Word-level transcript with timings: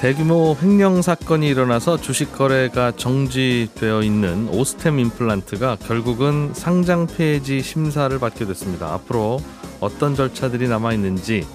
대규모 0.00 0.54
횡령 0.60 1.00
사건이 1.00 1.48
일어나서 1.48 1.96
주식 1.96 2.32
거래가 2.32 2.92
정지되어 2.92 4.02
있는 4.02 4.46
오스템 4.50 4.98
임플란트가 4.98 5.78
결국은 5.86 6.50
상장 6.52 7.06
폐지 7.06 7.62
심사를 7.62 8.16
받게 8.18 8.44
됐습니다. 8.44 8.92
앞으로 8.92 9.40
어떤 9.80 10.14
절차들이 10.14 10.68
남아 10.68 10.92
있는지 10.92 11.46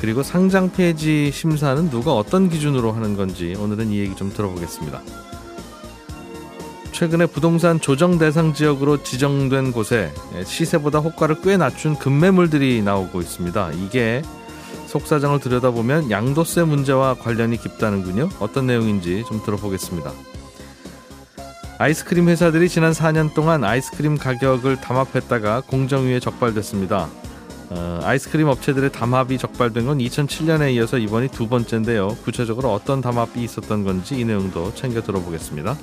그리고 0.00 0.22
상장 0.22 0.72
폐지 0.72 1.30
심사는 1.32 1.90
누가 1.90 2.14
어떤 2.14 2.48
기준으로 2.48 2.92
하는 2.92 3.14
건지 3.14 3.54
오늘은 3.58 3.90
이 3.90 3.98
얘기 3.98 4.16
좀 4.16 4.32
들어보겠습니다. 4.32 5.02
최근에 6.92 7.26
부동산 7.26 7.78
조정 7.78 8.16
대상 8.18 8.54
지역으로 8.54 9.02
지정된 9.02 9.72
곳에 9.72 10.10
시세보다 10.46 11.00
호가를 11.00 11.42
꽤 11.42 11.58
낮춘 11.58 11.96
급매물들이 11.96 12.80
나오고 12.80 13.20
있습니다. 13.20 13.72
이게 13.72 14.22
속사정을 14.86 15.40
들여다보면 15.40 16.10
양도세 16.10 16.64
문제와 16.64 17.14
관련이 17.14 17.58
깊다는군요. 17.58 18.28
어떤 18.40 18.66
내용인지 18.66 19.24
좀 19.28 19.42
들어보겠습니다. 19.44 20.12
아이스크림 21.78 22.28
회사들이 22.28 22.68
지난 22.68 22.92
4년 22.92 23.34
동안 23.34 23.62
아이스크림 23.62 24.16
가격을 24.16 24.76
담합했다가 24.76 25.62
공정위에 25.66 26.20
적발됐습니다. 26.20 27.08
어, 27.68 28.00
아이스크림 28.02 28.46
업체들의 28.48 28.92
담합이 28.92 29.38
적발된 29.38 29.86
건 29.86 29.98
2007년에 29.98 30.72
이어서 30.74 30.98
이번이 30.98 31.28
두 31.28 31.48
번째인데요. 31.48 32.16
구체적으로 32.24 32.72
어떤 32.72 33.00
담합이 33.00 33.42
있었던 33.42 33.84
건지 33.84 34.18
이 34.18 34.24
내용도 34.24 34.72
챙겨 34.74 35.02
들어보겠습니다. 35.02 35.76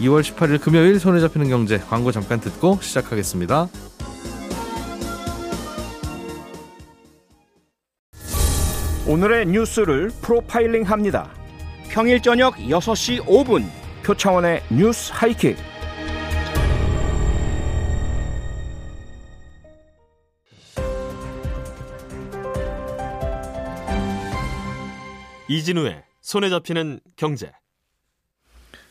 2월 0.00 0.22
18일 0.22 0.60
금요일 0.60 0.98
손에 0.98 1.20
잡히는 1.20 1.48
경제 1.48 1.78
광고 1.78 2.10
잠깐 2.10 2.40
듣고 2.40 2.78
시작하겠습니다. 2.80 3.68
오늘의 9.06 9.46
뉴스를 9.46 10.10
프로파일링 10.22 10.82
합니다. 10.84 11.30
평일 11.88 12.20
저녁 12.20 12.54
6시 12.56 13.24
5분 13.24 13.64
표창원의 14.04 14.62
뉴스 14.70 15.10
하이킥. 15.14 15.56
이진우의 25.48 26.02
손에 26.20 26.48
잡히는 26.48 27.00
경제. 27.16 27.52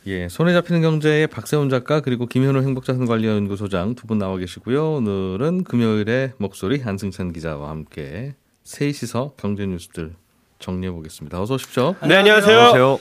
예, 0.07 0.27
손에 0.27 0.53
잡히는 0.53 0.81
경제의 0.81 1.27
박세훈 1.27 1.69
작가 1.69 2.01
그리고 2.01 2.25
김현우 2.25 2.61
행복자산관리연구소장 2.61 3.95
두 3.95 4.07
분 4.07 4.17
나와 4.17 4.37
계시고요. 4.37 4.95
오늘은 4.95 5.63
금요일에 5.63 6.33
목소리 6.37 6.81
안승찬 6.83 7.31
기자와 7.33 7.69
함께 7.69 8.33
셋이서 8.73 9.33
경제 9.35 9.65
뉴스들 9.65 10.13
정리해 10.59 10.91
보겠습니다. 10.91 11.41
어서 11.41 11.55
오십시오. 11.55 11.95
네, 12.07 12.17
안녕하세요. 12.17 12.55
안녕하세요. 12.55 12.99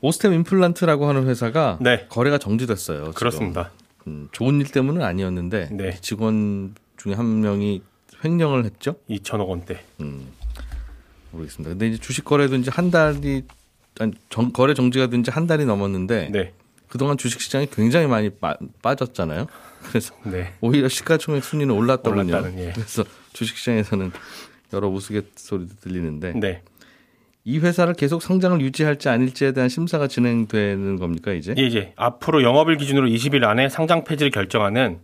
오스템 0.00 0.32
임플란트라고 0.32 1.06
하는 1.06 1.26
회사가 1.26 1.76
네. 1.82 2.06
거래가 2.08 2.38
정지됐어요. 2.38 2.98
지금. 3.00 3.12
그렇습니다. 3.12 3.70
음, 4.06 4.28
좋은 4.32 4.60
일 4.62 4.68
때문은 4.68 5.02
아니었는데 5.02 5.68
네. 5.72 5.98
직원 6.00 6.74
중에 6.96 7.12
한 7.12 7.40
명이 7.42 7.82
횡령을 8.24 8.64
했죠. 8.64 8.96
2천억 9.10 9.48
원대. 9.48 9.84
음, 10.00 10.26
모르겠습니다. 11.32 11.70
근데 11.70 11.88
이제 11.88 11.98
주식 11.98 12.24
거래도 12.24 12.56
이제 12.56 12.70
한 12.72 12.90
달이 12.90 13.42
아니, 14.00 14.12
정, 14.30 14.52
거래 14.52 14.72
정지가 14.72 15.08
된 15.08 15.22
지 15.22 15.30
한 15.30 15.46
달이 15.46 15.66
넘었는데 15.66 16.30
네. 16.32 16.54
그동안 16.88 17.18
주식 17.18 17.42
시장이 17.42 17.66
굉장히 17.70 18.06
많이 18.06 18.30
빠, 18.30 18.56
빠졌잖아요. 18.80 19.48
그래서 19.82 20.14
네. 20.24 20.54
오히려 20.62 20.88
시가총액 20.88 21.44
순위는 21.44 21.74
올랐더군요. 21.74 22.32
올랐다는, 22.36 22.58
예. 22.58 22.72
그래서 22.72 23.04
주식 23.34 23.58
시장에서는 23.58 24.10
여러 24.72 24.88
우스갯소리도 24.88 25.76
들리는데 25.80 26.32
네. 26.36 26.62
이 27.44 27.58
회사를 27.58 27.94
계속 27.94 28.22
상장을 28.22 28.60
유지할지 28.60 29.08
아닐지에 29.08 29.52
대한 29.52 29.68
심사가 29.68 30.06
진행되는 30.08 30.96
겁니까 30.98 31.32
이제? 31.32 31.54
예, 31.58 31.62
이제 31.62 31.92
앞으로 31.96 32.42
영업일 32.42 32.78
기준으로 32.78 33.06
20일 33.08 33.44
안에 33.44 33.68
상장 33.68 34.04
폐지를 34.04 34.30
결정하는 34.30 35.00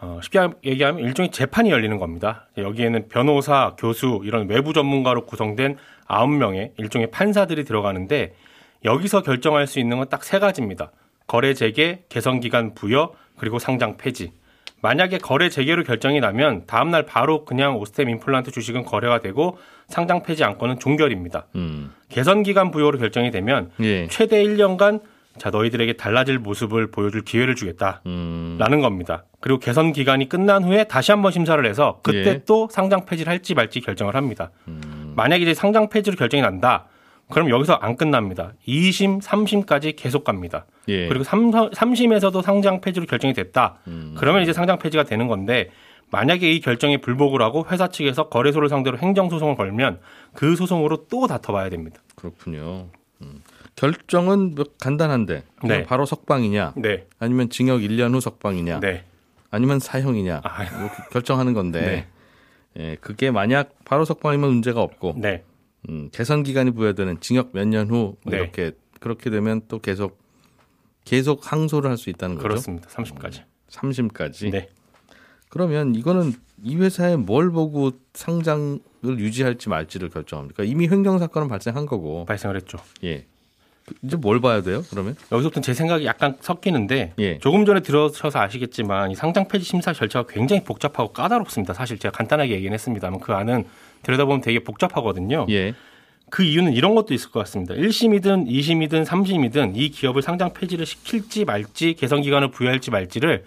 어, 0.00 0.20
쉽게 0.22 0.38
얘기하면 0.64 1.04
일종의 1.04 1.30
재판이 1.32 1.70
열리는 1.70 1.96
겁니다. 1.98 2.46
여기에는 2.56 3.08
변호사, 3.08 3.74
교수 3.78 4.20
이런 4.24 4.48
외부 4.48 4.72
전문가로 4.72 5.26
구성된 5.26 5.76
9명의 6.06 6.72
일종의 6.76 7.10
판사들이 7.10 7.64
들어가는데 7.64 8.34
여기서 8.84 9.22
결정할 9.22 9.66
수 9.66 9.80
있는 9.80 9.96
건 9.96 10.08
딱 10.08 10.22
세 10.22 10.38
가지입니다. 10.38 10.92
거래 11.26 11.52
재개, 11.52 12.04
개선 12.08 12.38
기간 12.40 12.74
부여, 12.74 13.12
그리고 13.38 13.58
상장 13.58 13.96
폐지. 13.96 14.30
만약에 14.80 15.18
거래 15.18 15.48
재개로 15.48 15.82
결정이 15.84 16.20
나면 16.20 16.64
다음 16.66 16.90
날 16.90 17.04
바로 17.04 17.44
그냥 17.44 17.76
오스템 17.76 18.08
임플란트 18.08 18.50
주식은 18.50 18.84
거래가 18.84 19.20
되고 19.20 19.58
상장 19.88 20.22
폐지 20.22 20.44
안건은 20.44 20.78
종결입니다. 20.78 21.46
음. 21.56 21.92
개선 22.08 22.42
기간 22.42 22.70
부여로 22.70 22.98
결정이 22.98 23.30
되면 23.30 23.70
예. 23.80 24.06
최대 24.08 24.42
1년간 24.42 25.00
자 25.38 25.50
너희들에게 25.50 25.94
달라질 25.94 26.38
모습을 26.38 26.90
보여줄 26.90 27.22
기회를 27.22 27.54
주겠다라는 27.54 28.02
음. 28.06 28.80
겁니다. 28.80 29.24
그리고 29.40 29.58
개선 29.60 29.92
기간이 29.92 30.28
끝난 30.28 30.64
후에 30.64 30.84
다시 30.84 31.12
한번 31.12 31.32
심사를 31.32 31.64
해서 31.64 32.00
그때 32.02 32.30
예. 32.30 32.42
또 32.44 32.68
상장 32.70 33.04
폐지를 33.06 33.30
할지 33.30 33.54
말지 33.54 33.80
결정을 33.80 34.14
합니다. 34.14 34.50
음. 34.66 35.12
만약에 35.16 35.42
이제 35.42 35.54
상장 35.54 35.88
폐지로 35.88 36.16
결정이 36.16 36.42
난다. 36.42 36.86
그럼 37.30 37.50
여기서 37.50 37.74
안 37.74 37.96
끝납니다. 37.96 38.54
2심, 38.66 39.20
3심까지 39.22 39.94
계속 39.96 40.24
갑니다. 40.24 40.66
예. 40.88 41.08
그리고 41.08 41.24
3, 41.24 41.50
3심에서도 41.50 42.42
상장 42.42 42.80
폐지로 42.80 43.06
결정이 43.06 43.34
됐다. 43.34 43.78
음. 43.86 44.14
그러면 44.16 44.42
이제 44.42 44.52
상장 44.52 44.78
폐지가 44.78 45.04
되는 45.04 45.28
건데 45.28 45.70
만약에 46.10 46.50
이 46.50 46.60
결정에 46.60 46.96
불복을 46.98 47.42
하고 47.42 47.66
회사 47.70 47.88
측에서 47.88 48.28
거래소를 48.28 48.68
상대로 48.68 48.96
행정소송을 48.98 49.56
걸면 49.56 50.00
그 50.32 50.56
소송으로 50.56 51.06
또 51.10 51.26
다퉈봐야 51.26 51.68
됩니다. 51.68 52.00
그렇군요. 52.14 52.88
음. 53.20 53.42
결정은 53.76 54.54
뭐 54.54 54.64
간단한데 54.80 55.44
네. 55.62 55.84
바로 55.84 56.04
석방이냐 56.04 56.74
네. 56.76 57.06
아니면 57.20 57.48
징역 57.48 57.80
1년 57.80 58.12
후 58.12 58.20
석방이냐 58.20 58.80
네. 58.80 59.04
아니면 59.50 59.78
사형이냐 59.78 60.40
아, 60.42 60.64
이렇게 60.64 61.02
결정하는 61.12 61.54
건데 61.54 61.80
네. 61.80 62.06
예, 62.76 62.96
그게 62.96 63.30
만약 63.30 63.70
바로 63.84 64.04
석방이면 64.04 64.48
문제가 64.50 64.82
없고 64.82 65.14
네. 65.18 65.44
음, 65.88 66.08
개선 66.12 66.42
기간이 66.42 66.72
부여되는 66.72 67.20
징역 67.20 67.50
몇 67.52 67.66
년후 67.66 68.16
네. 68.26 68.36
이렇게 68.38 68.72
그렇게 69.00 69.30
되면 69.30 69.62
또 69.68 69.78
계속 69.78 70.18
계속 71.04 71.50
항소를 71.50 71.88
할 71.90 71.96
수 71.96 72.10
있다는 72.10 72.36
거죠. 72.36 72.48
그렇습니다. 72.48 72.88
30까지. 72.88 73.42
3심까지. 73.70 74.50
네. 74.50 74.68
그러면 75.48 75.94
이거는 75.94 76.34
이 76.62 76.76
회사에 76.76 77.16
뭘 77.16 77.50
보고 77.50 77.92
상장을 78.12 78.80
유지할지 79.04 79.68
말지를 79.68 80.10
결정합니까? 80.10 80.64
이미 80.64 80.88
횡령 80.88 81.18
사건은 81.18 81.48
발생한 81.48 81.86
거고. 81.86 82.24
발생을 82.26 82.56
했죠. 82.56 82.78
예. 83.04 83.24
그 83.86 83.94
이제 84.02 84.16
뭘 84.16 84.40
봐야 84.40 84.60
돼요? 84.60 84.82
그러면? 84.90 85.16
여기서부터 85.32 85.62
제 85.62 85.72
생각이 85.72 86.04
약간 86.04 86.36
섞이는데 86.40 87.14
예. 87.18 87.38
조금 87.38 87.64
전에 87.64 87.80
들으셔서 87.80 88.38
아시겠지만 88.40 89.10
이 89.10 89.14
상장 89.14 89.48
폐지 89.48 89.64
심사 89.64 89.94
절차가 89.94 90.26
굉장히 90.30 90.62
복잡하고 90.64 91.12
까다롭습니다. 91.12 91.72
사실 91.72 91.98
제가 91.98 92.12
간단하게 92.14 92.50
얘기는 92.56 92.74
했습니다만 92.74 93.20
그 93.20 93.32
안은 93.32 93.64
들여다보면 94.02 94.40
되게 94.40 94.60
복잡하거든요. 94.60 95.46
예. 95.50 95.74
그 96.30 96.42
이유는 96.42 96.72
이런 96.74 96.94
것도 96.94 97.14
있을 97.14 97.30
것 97.30 97.40
같습니다. 97.40 97.74
1심이든 97.74 98.48
2심이든 98.48 99.06
3심이든 99.06 99.72
이 99.76 99.88
기업을 99.90 100.20
상장 100.22 100.52
폐지를 100.52 100.84
시킬지 100.84 101.44
말지 101.46 101.94
개선 101.94 102.20
기간을 102.20 102.50
부여할지 102.50 102.90
말지를 102.90 103.44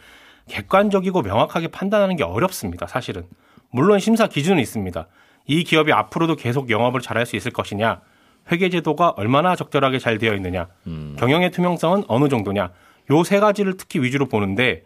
객관적이고 0.48 1.22
명확하게 1.22 1.68
판단하는 1.68 2.16
게 2.16 2.24
어렵습니다. 2.24 2.88
사실은. 2.88 3.24
물론 3.70 4.00
심사 4.00 4.28
기준은 4.28 4.60
있습니다. 4.60 5.08
이 5.48 5.64
기업이 5.64 5.92
앞으로도 5.92 6.36
계속 6.36 6.70
영업을 6.70 7.02
잘할 7.02 7.26
수 7.26 7.36
있을 7.36 7.52
것이냐, 7.52 8.02
회계 8.52 8.70
제도가 8.70 9.10
얼마나 9.16 9.56
적절하게 9.56 10.00
잘 10.00 10.18
되어 10.18 10.34
있느냐, 10.36 10.68
경영의 11.18 11.52
투명성은 11.52 12.06
어느 12.08 12.28
정도냐, 12.30 12.72
요 13.12 13.24
세 13.24 13.40
가지를 13.40 13.78
특히 13.78 14.02
위주로 14.02 14.26
보는데 14.28 14.84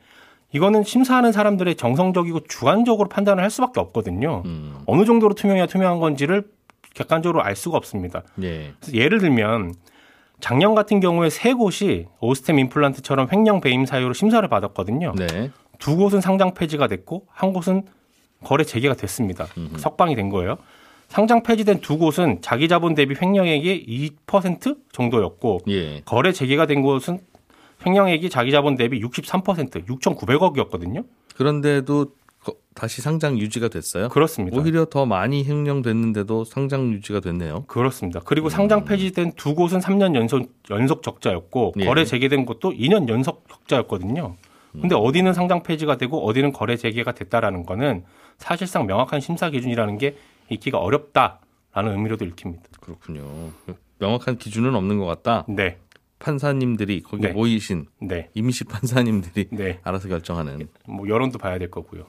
이거는 0.52 0.84
심사하는 0.84 1.32
사람들의 1.32 1.76
정성적이고 1.76 2.42
주관적으로 2.48 3.10
판단을 3.10 3.44
할 3.44 3.50
수밖에 3.50 3.80
없거든요. 3.80 4.44
음. 4.46 4.76
어느 4.86 5.06
정도로 5.06 5.34
투명해야 5.34 5.66
투명한 5.66 6.00
건지를 6.00 6.44
객관적으로 6.94 7.44
알 7.44 7.56
수가 7.56 7.78
없습니다. 7.78 8.24
예. 8.42 8.74
예를 8.94 9.20
들면 9.20 9.74
작년 10.40 10.76
같은 10.76 11.00
경우에 11.00 11.30
세 11.30 11.54
곳이 11.54 12.06
오스템 12.20 12.60
임플란트처럼 12.60 13.28
횡령 13.32 13.62
배임 13.62 13.86
사유로 13.86 14.14
심사를 14.14 14.48
받았거든요. 14.48 15.14
네. 15.18 15.52
두 15.78 15.98
곳은 15.98 16.22
상장 16.22 16.54
폐지가 16.54 16.88
됐고 16.88 17.26
한 17.32 17.52
곳은 17.52 17.84
거래 18.44 18.64
재개가 18.64 18.96
됐습니다. 18.96 19.48
석방이 19.78 20.16
된 20.16 20.30
거예요. 20.30 20.58
상장 21.08 21.44
폐지된 21.44 21.82
두 21.82 21.98
곳은 21.98 22.40
자기 22.42 22.68
자본 22.68 22.96
대비 22.96 23.16
횡령액이 23.22 24.18
2% 24.28 24.78
정도였고 24.92 25.62
예. 25.68 26.02
거래 26.06 26.32
재개가 26.32 26.66
된 26.66 26.82
곳은 26.82 27.20
횡령액이 27.86 28.30
자기 28.30 28.51
자본 28.51 28.75
대비 28.75 29.01
63% 29.01 29.86
6,900억이었거든요. 29.88 31.06
그런데도 31.36 32.07
거- 32.44 32.56
다시 32.75 33.01
상장 33.01 33.38
유지가 33.39 33.68
됐어요. 33.69 34.10
그렇습니다. 34.10 34.57
오히려 34.60 34.86
더 34.86 35.06
많이 35.06 35.44
횡령됐는데도 35.44 36.45
상장 36.45 36.92
유지가 36.94 37.19
됐네요. 37.19 37.63
그렇습니다. 37.68 38.19
그리고 38.24 38.50
상장 38.50 38.86
폐지된 38.86 39.33
두 39.36 39.56
곳은 39.56 39.80
3년 39.80 40.16
연속 40.16 40.54
연속 40.69 41.01
적자였고 41.01 41.74
예. 41.80 41.86
거래 41.86 42.06
재개된 42.06 42.45
곳도 42.45 42.72
2년 42.72 43.07
연속 43.10 43.48
적자였거든요. 43.50 44.36
근데 44.74 44.94
어디는 44.94 45.33
상장 45.33 45.63
폐지가 45.63 45.95
되고 45.98 46.25
어디는 46.27 46.51
거래 46.51 46.75
재개가 46.75 47.13
됐다라는 47.13 47.66
거는 47.66 48.04
사실상 48.38 48.86
명확한 48.88 49.22
심사 49.22 49.50
기준이라는 49.50 49.98
게 49.98 50.18
있기가 50.50 50.80
어렵다라는 50.80 51.94
의미로도 51.94 52.25
읽힙니다. 52.25 52.63
그렇군요. 52.81 53.24
명확한 54.00 54.38
기준은 54.38 54.75
없는 54.75 55.00
것 55.00 55.06
같다. 55.06 55.45
네, 55.48 55.77
판사님들이 56.25 57.01
거기 57.01 57.22
네. 57.22 57.31
모이신 57.31 57.86
네, 58.01 58.30
임시 58.33 58.63
판사님들이 58.63 59.48
네. 59.51 59.80
알아서 59.83 60.07
결정하는 60.07 60.68
뭐 60.88 61.07
여론도 61.07 61.38
봐야 61.38 61.60
될 61.60 61.69
거고요. 61.69 62.06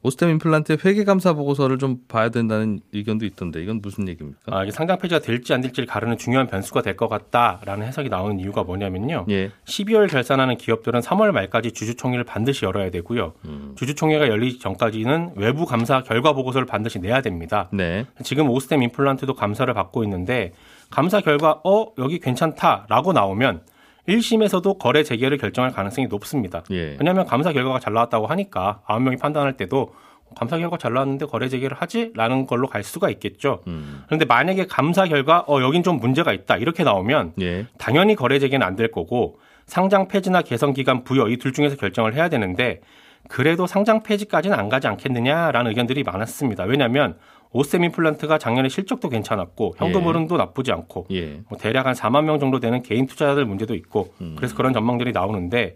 오스템 0.00 0.30
임플란트의 0.30 0.78
회계 0.84 1.02
감사 1.02 1.32
보고서를 1.32 1.78
좀 1.78 1.96
봐야 2.06 2.28
된다는 2.28 2.78
의견도 2.92 3.26
있던데 3.26 3.60
이건 3.60 3.80
무슨 3.82 4.06
얘기입니까? 4.06 4.56
아, 4.56 4.62
이게 4.62 4.70
상장 4.70 4.96
폐지가 4.96 5.18
될지 5.18 5.52
안 5.52 5.60
될지를 5.60 5.88
가르는 5.88 6.18
중요한 6.18 6.46
변수가 6.46 6.82
될 6.82 6.94
것 6.96 7.08
같다라는 7.08 7.84
해석이 7.84 8.08
나오는 8.08 8.38
이유가 8.38 8.62
뭐냐면요. 8.62 9.26
예. 9.28 9.50
12월 9.64 10.08
결산하는 10.08 10.56
기업들은 10.56 11.00
3월 11.00 11.32
말까지 11.32 11.72
주주총회를 11.72 12.22
반드시 12.22 12.64
열어야 12.64 12.90
되고요. 12.90 13.34
주주총회가 13.74 14.28
열리기 14.28 14.60
전까지는 14.60 15.32
외부 15.34 15.66
감사 15.66 16.04
결과 16.04 16.32
보고서를 16.32 16.66
반드시 16.66 17.00
내야 17.00 17.20
됩니다. 17.20 17.68
네. 17.72 18.06
지금 18.22 18.48
오스템 18.50 18.84
임플란트도 18.84 19.34
감사를 19.34 19.72
받고 19.74 20.04
있는데 20.04 20.52
감사 20.90 21.20
결과 21.20 21.60
어 21.64 21.86
여기 21.98 22.18
괜찮다라고 22.18 23.12
나오면 23.12 23.62
1심에서도 24.08 24.78
거래 24.78 25.02
재개를 25.02 25.36
결정할 25.38 25.70
가능성이 25.72 26.06
높습니다. 26.08 26.62
예. 26.70 26.96
왜냐하면 26.98 27.26
감사 27.26 27.52
결과가 27.52 27.78
잘 27.78 27.92
나왔다고 27.92 28.26
하니까 28.26 28.80
9명이 28.86 29.20
판단할 29.20 29.56
때도 29.58 29.92
감사 30.34 30.56
결과 30.58 30.76
잘 30.78 30.92
나왔는데 30.94 31.26
거래 31.26 31.48
재개를 31.48 31.76
하지라는 31.78 32.46
걸로 32.46 32.68
갈 32.68 32.82
수가 32.82 33.10
있겠죠. 33.10 33.60
음. 33.66 34.02
그런데 34.06 34.24
만약에 34.24 34.66
감사 34.66 35.06
결과 35.06 35.44
어 35.46 35.60
여긴 35.62 35.82
좀 35.82 35.98
문제가 35.98 36.32
있다 36.32 36.56
이렇게 36.56 36.84
나오면 36.84 37.34
예. 37.40 37.66
당연히 37.78 38.14
거래 38.14 38.38
재개는 38.38 38.66
안 38.66 38.76
될 38.76 38.90
거고 38.90 39.38
상장 39.66 40.08
폐지나 40.08 40.40
개선 40.42 40.72
기간 40.72 41.04
부여 41.04 41.28
이 41.28 41.36
둘 41.36 41.52
중에서 41.52 41.76
결정을 41.76 42.14
해야 42.14 42.30
되는데 42.30 42.80
그래도 43.28 43.66
상장 43.66 44.02
폐지까지는 44.02 44.58
안 44.58 44.70
가지 44.70 44.86
않겠느냐라는 44.86 45.70
의견들이 45.70 46.02
많았습니다. 46.04 46.64
왜냐하면 46.64 47.18
오스템 47.52 47.84
임플란트가 47.84 48.38
작년에 48.38 48.68
실적도 48.68 49.08
괜찮았고 49.08 49.74
현금 49.78 50.02
예. 50.02 50.06
흐름도 50.06 50.36
나쁘지 50.36 50.72
않고 50.72 51.06
예. 51.12 51.40
뭐 51.48 51.58
대략 51.58 51.86
한 51.86 51.94
4만 51.94 52.24
명 52.24 52.38
정도 52.38 52.60
되는 52.60 52.82
개인 52.82 53.06
투자자들 53.06 53.44
문제도 53.46 53.74
있고 53.74 54.12
음. 54.20 54.34
그래서 54.36 54.54
그런 54.54 54.72
전망들이 54.72 55.12
나오는데 55.12 55.74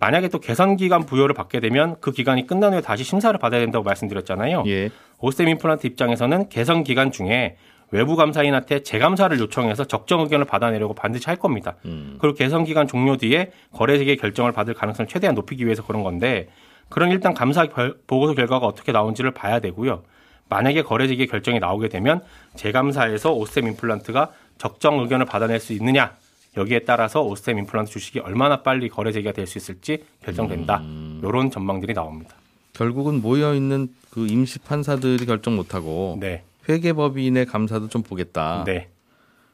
만약에 0.00 0.28
또 0.28 0.40
개선 0.40 0.76
기간 0.76 1.06
부여를 1.06 1.34
받게 1.34 1.60
되면 1.60 1.94
그 2.00 2.10
기간이 2.10 2.46
끝난 2.48 2.72
후에 2.72 2.80
다시 2.80 3.04
심사를 3.04 3.36
받아야 3.38 3.60
된다고 3.60 3.84
말씀드렸잖아요. 3.84 4.64
예. 4.66 4.90
오스템 5.20 5.48
임플란트 5.48 5.86
입장에서는 5.86 6.48
개선 6.48 6.82
기간 6.82 7.12
중에 7.12 7.56
외부 7.92 8.16
감사인한테 8.16 8.82
재감사를 8.82 9.38
요청해서 9.38 9.84
적정 9.84 10.20
의견을 10.22 10.46
받아내려고 10.46 10.94
반드시 10.94 11.26
할 11.26 11.36
겁니다. 11.36 11.76
음. 11.84 12.16
그리고 12.20 12.34
개선 12.36 12.64
기간 12.64 12.88
종료 12.88 13.16
뒤에 13.16 13.52
거래 13.72 13.98
재개 13.98 14.16
결정을 14.16 14.50
받을 14.50 14.74
가능성을 14.74 15.06
최대한 15.08 15.34
높이기 15.36 15.64
위해서 15.66 15.84
그런 15.86 16.02
건데 16.02 16.48
그런 16.88 17.10
일단 17.10 17.32
감사 17.34 17.66
결- 17.66 17.94
보고서 18.06 18.34
결과가 18.34 18.66
어떻게 18.66 18.90
나온지를 18.92 19.30
봐야 19.32 19.60
되고요. 19.60 20.02
만약에 20.52 20.82
거래 20.82 21.08
재개 21.08 21.24
결정이 21.24 21.60
나오게 21.60 21.88
되면 21.88 22.20
재감사에서 22.56 23.32
오스템 23.32 23.68
임플란트가 23.68 24.32
적정 24.58 24.98
의견을 25.00 25.24
받아낼 25.24 25.60
수 25.60 25.72
있느냐 25.72 26.14
여기에 26.58 26.80
따라서 26.80 27.22
오스템 27.22 27.58
임플란트 27.60 27.90
주식이 27.90 28.18
얼마나 28.18 28.62
빨리 28.62 28.90
거래 28.90 29.12
재개가 29.12 29.32
될 29.32 29.46
수 29.46 29.56
있을지 29.56 30.04
결정된다. 30.22 30.82
이런 31.22 31.50
전망들이 31.50 31.94
나옵니다. 31.94 32.34
결국은 32.74 33.22
모여 33.22 33.54
있는 33.54 33.88
그 34.10 34.26
임시 34.26 34.58
판사들이 34.58 35.24
결정 35.24 35.56
못 35.56 35.74
하고 35.74 36.18
네, 36.20 36.42
회계법인의 36.68 37.46
감사도 37.46 37.88
좀 37.88 38.02
보겠다. 38.02 38.64
네, 38.66 38.88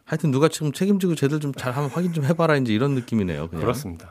하여튼 0.04 0.32
누가 0.32 0.48
지금 0.48 0.72
책임지고 0.72 1.14
쟤들 1.14 1.38
좀 1.38 1.52
잘 1.56 1.72
한번 1.74 1.92
확인 1.92 2.12
좀 2.12 2.24
해봐라 2.24 2.56
이제 2.56 2.72
이런 2.72 2.94
느낌이네요. 2.96 3.46
그냥. 3.48 3.62
그렇습니다. 3.62 4.10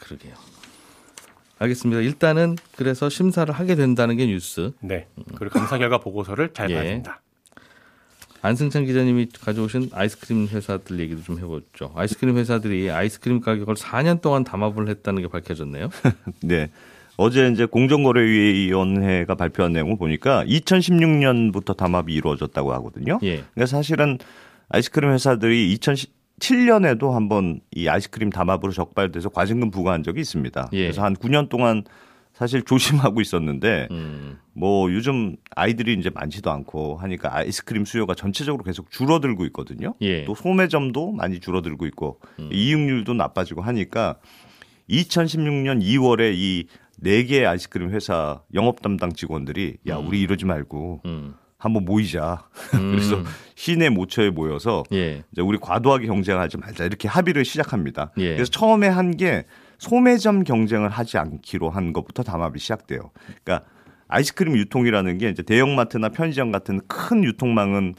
그러게요. 0.00 0.34
알겠습니다. 1.58 2.00
일단은 2.02 2.56
그래서 2.76 3.08
심사를 3.08 3.52
하게 3.52 3.74
된다는 3.74 4.16
게 4.16 4.26
뉴스. 4.26 4.72
네, 4.80 5.06
그리고 5.34 5.58
감사 5.58 5.78
결과 5.78 5.98
보고서를 5.98 6.52
잘 6.52 6.68
봐야 6.68 6.84
예. 6.84 6.88
된다. 6.90 7.20
안승찬 8.40 8.84
기자님이 8.86 9.28
가져오신 9.40 9.90
아이스크림 9.92 10.46
회사들 10.46 11.00
얘기도 11.00 11.22
좀 11.22 11.38
해보죠. 11.38 11.92
아이스크림 11.94 12.36
회사들이 12.36 12.90
아이스크림 12.90 13.40
가격을 13.40 13.74
4년 13.74 14.20
동안 14.20 14.44
담합을 14.44 14.88
했다는 14.88 15.22
게 15.22 15.28
밝혀졌네요. 15.28 15.88
네. 16.42 16.70
어제 17.16 17.48
이제 17.48 17.66
공정거래위원회가 17.66 19.34
발표한 19.34 19.72
내용을 19.72 19.98
보니까 19.98 20.44
2016년부터 20.44 21.76
담합이 21.76 22.14
이루어졌다고 22.14 22.72
하거든요. 22.74 23.18
예. 23.24 23.42
그러니까 23.54 23.66
사실은 23.66 24.18
아이스크림 24.68 25.10
회사들이 25.10 25.72
2007년에도 26.38 27.12
한번 27.12 27.60
이 27.72 27.88
아이스크림 27.88 28.30
담합으로 28.30 28.72
적발돼서 28.72 29.28
과징금 29.28 29.70
부과한 29.70 30.02
적이 30.02 30.20
있습니다. 30.20 30.70
예. 30.72 30.82
그래서 30.82 31.04
한 31.04 31.14
9년 31.14 31.48
동안 31.48 31.84
사실 32.32 32.62
조심하고 32.62 33.20
있었는데 33.20 33.88
음, 33.90 34.38
뭐 34.52 34.92
요즘 34.92 35.36
아이들이 35.56 35.94
이제 35.94 36.10
많지도 36.10 36.50
않고 36.50 36.96
하니까 36.96 37.34
아이스크림 37.34 37.84
수요가 37.84 38.14
전체적으로 38.14 38.62
계속 38.62 38.90
줄어들고 38.90 39.44
있거든요. 39.46 39.94
예. 40.00 40.24
또 40.24 40.34
소매점도 40.34 41.12
많이 41.12 41.40
줄어들고 41.40 41.86
있고 41.86 42.20
음. 42.38 42.48
이익률도 42.52 43.14
나빠지고 43.14 43.62
하니까 43.62 44.18
2016년 44.88 45.82
2월에 45.82 46.34
이네 46.36 47.24
개의 47.24 47.46
아이스크림 47.46 47.90
회사 47.90 48.40
영업 48.54 48.82
담당 48.82 49.12
직원들이 49.12 49.78
야 49.88 49.96
우리 49.96 50.20
이러지 50.20 50.46
말고 50.46 51.02
음, 51.06 51.34
한번 51.58 51.84
모이자. 51.84 52.44
음. 52.74 52.92
그래서 52.92 53.22
시내 53.54 53.88
모처에 53.88 54.30
모여서 54.30 54.84
예. 54.92 55.24
이제 55.32 55.42
우리 55.42 55.58
과도하게 55.58 56.06
경쟁하지 56.06 56.56
말자 56.56 56.84
이렇게 56.84 57.08
합의를 57.08 57.44
시작합니다. 57.44 58.12
예. 58.18 58.34
그래서 58.34 58.50
처음에 58.50 58.86
한 58.88 59.08
게 59.18 59.44
소매점 59.78 60.44
경쟁을 60.44 60.88
하지 60.90 61.18
않기로 61.18 61.70
한 61.70 61.92
것부터 61.92 62.22
담합이 62.22 62.58
시작돼요. 62.60 63.10
그러니까 63.44 63.66
아이스크림 64.08 64.56
유통이라는 64.56 65.18
게 65.18 65.28
이제 65.30 65.42
대형마트나 65.42 66.08
편의점 66.10 66.52
같은 66.52 66.80
큰 66.88 67.24
유통망은 67.24 67.94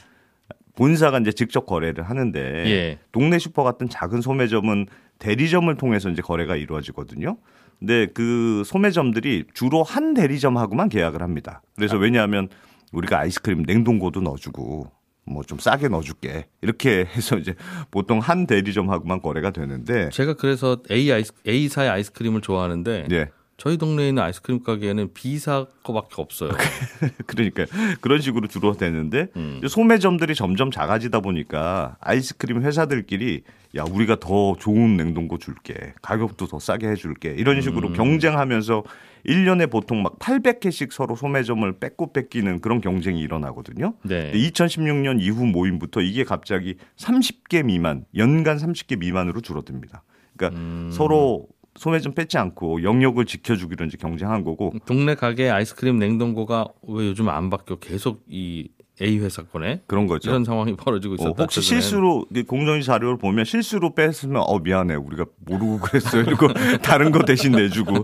본사가 0.75 1.19
이제 1.19 1.31
직접 1.33 1.65
거래를 1.65 2.03
하는데 2.03 2.39
예. 2.39 2.99
동네 3.11 3.37
슈퍼 3.39 3.63
같은 3.63 3.89
작은 3.89 4.21
소매점은 4.21 4.87
대리점을 5.19 5.73
통해서 5.75 6.09
이제 6.09 6.21
거래가 6.21 6.55
이루어지거든요. 6.55 7.37
근데 7.79 8.07
그 8.13 8.63
소매점들이 8.65 9.45
주로 9.53 9.83
한 9.83 10.13
대리점하고만 10.13 10.87
계약을 10.89 11.21
합니다. 11.21 11.61
그래서 11.75 11.97
왜냐하면 11.97 12.47
우리가 12.93 13.19
아이스크림 13.19 13.63
냉동고도 13.63 14.21
넣어주고 14.21 14.91
뭐 15.25 15.43
좀 15.43 15.59
싸게 15.59 15.87
넣어줄게. 15.89 16.47
이렇게 16.61 17.05
해서 17.05 17.37
이제 17.37 17.53
보통 17.91 18.19
한 18.19 18.47
대리점하고만 18.47 19.21
거래가 19.21 19.51
되는데. 19.51 20.09
제가 20.09 20.33
그래서 20.33 20.77
A 20.91 21.11
아이스 21.11 21.33
A사의 21.47 21.89
아이스크림을 21.89 22.41
좋아하는데 22.41 23.07
예 23.11 23.29
저희 23.59 23.77
동네에 23.77 24.09
있는 24.09 24.23
아이스크림 24.23 24.63
가게에는 24.63 25.13
B사 25.13 25.65
거밖에 25.83 26.15
없어요. 26.21 26.51
그러니까 27.27 27.65
그런 27.99 28.21
식으로 28.21 28.47
주로 28.47 28.73
되는데 28.73 29.27
음. 29.35 29.59
소매점들이 29.67 30.33
점점 30.33 30.71
작아지다 30.71 31.19
보니까 31.19 31.97
아이스크림 31.99 32.61
회사들끼리 32.63 33.43
야 33.75 33.83
우리가 33.83 34.15
더 34.15 34.55
좋은 34.57 34.95
냉동고 34.95 35.37
줄게 35.37 35.93
가격도 36.01 36.47
더 36.47 36.57
싸게 36.57 36.87
해줄게 36.87 37.35
이런 37.37 37.61
식으로 37.61 37.89
음. 37.89 37.93
경쟁하면서 37.93 38.83
1년에 39.25 39.69
보통 39.69 40.01
막 40.03 40.17
800개씩 40.19 40.91
서로 40.91 41.17
소매점을 41.17 41.79
뺏고 41.79 42.13
뺏기는 42.13 42.61
그런 42.61 42.79
경쟁이 42.79 43.19
일어나거든요. 43.19 43.93
네. 44.03 44.31
2016년 44.31 45.21
이후 45.21 45.45
모임부터 45.45 45.99
이게 45.99 46.23
갑자기 46.23 46.77
30개 46.95 47.65
미만 47.65 48.05
연간 48.15 48.55
30개 48.55 48.97
미만으로 48.97 49.41
줄어듭니다. 49.41 50.03
그러니까 50.37 50.57
음. 50.57 50.89
서로 50.93 51.47
소매점 51.79 52.13
뺏지 52.13 52.37
않고 52.37 52.83
영역을 52.83 53.25
지켜주기로 53.25 53.85
이제 53.85 53.97
경쟁한 53.97 54.43
거고 54.43 54.73
동네 54.85 55.15
가게 55.15 55.49
아이스크림 55.49 55.97
냉동고가 55.97 56.67
왜 56.85 57.07
요즘 57.07 57.29
안 57.29 57.49
바뀌어 57.49 57.77
계속 57.77 58.21
이 58.27 58.67
A 59.01 59.17
회사 59.19 59.43
거네 59.43 59.83
그런 59.87 60.07
거죠. 60.07 60.29
이런 60.29 60.43
상황이 60.43 60.75
벌어지고 60.75 61.13
어, 61.13 61.15
있었다. 61.15 61.43
혹시 61.43 61.61
최근엔. 61.61 61.81
실수로 61.81 62.25
이 62.35 62.43
공정위 62.43 62.83
자료를 62.83 63.17
보면 63.17 63.45
실수로 63.45 63.95
뺐으면 63.95 64.43
어 64.45 64.59
미안해 64.59 64.95
우리가 64.95 65.23
모르고 65.45 65.79
그랬어요. 65.87 66.23
이러고 66.23 66.47
다른 66.83 67.11
거 67.11 67.23
대신 67.23 67.53
내주고 67.53 68.03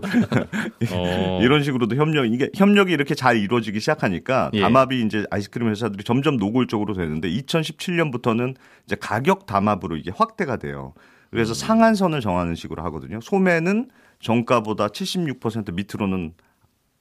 어. 0.92 1.40
이런 1.42 1.62
식으로도 1.62 1.96
협력 1.96 2.24
이게 2.32 2.48
협력이 2.56 2.92
이렇게 2.94 3.14
잘 3.14 3.36
이루어지기 3.36 3.78
시작하니까 3.78 4.50
예. 4.54 4.60
담합이 4.62 5.02
이제 5.02 5.26
아이스크림 5.30 5.68
회사들이 5.68 6.02
점점 6.02 6.38
노골적으로 6.38 6.94
되는데 6.94 7.28
2017년부터는 7.28 8.54
이제 8.86 8.96
가격 8.98 9.44
담합으로 9.44 9.98
이게 9.98 10.10
확대가 10.16 10.56
돼요. 10.56 10.94
그래서 11.36 11.52
음. 11.52 11.54
상한선을 11.54 12.22
정하는 12.22 12.54
식으로 12.54 12.82
하거든요. 12.84 13.20
소매는 13.20 13.90
정가보다 14.20 14.88
76% 14.88 15.74
밑으로는 15.74 16.32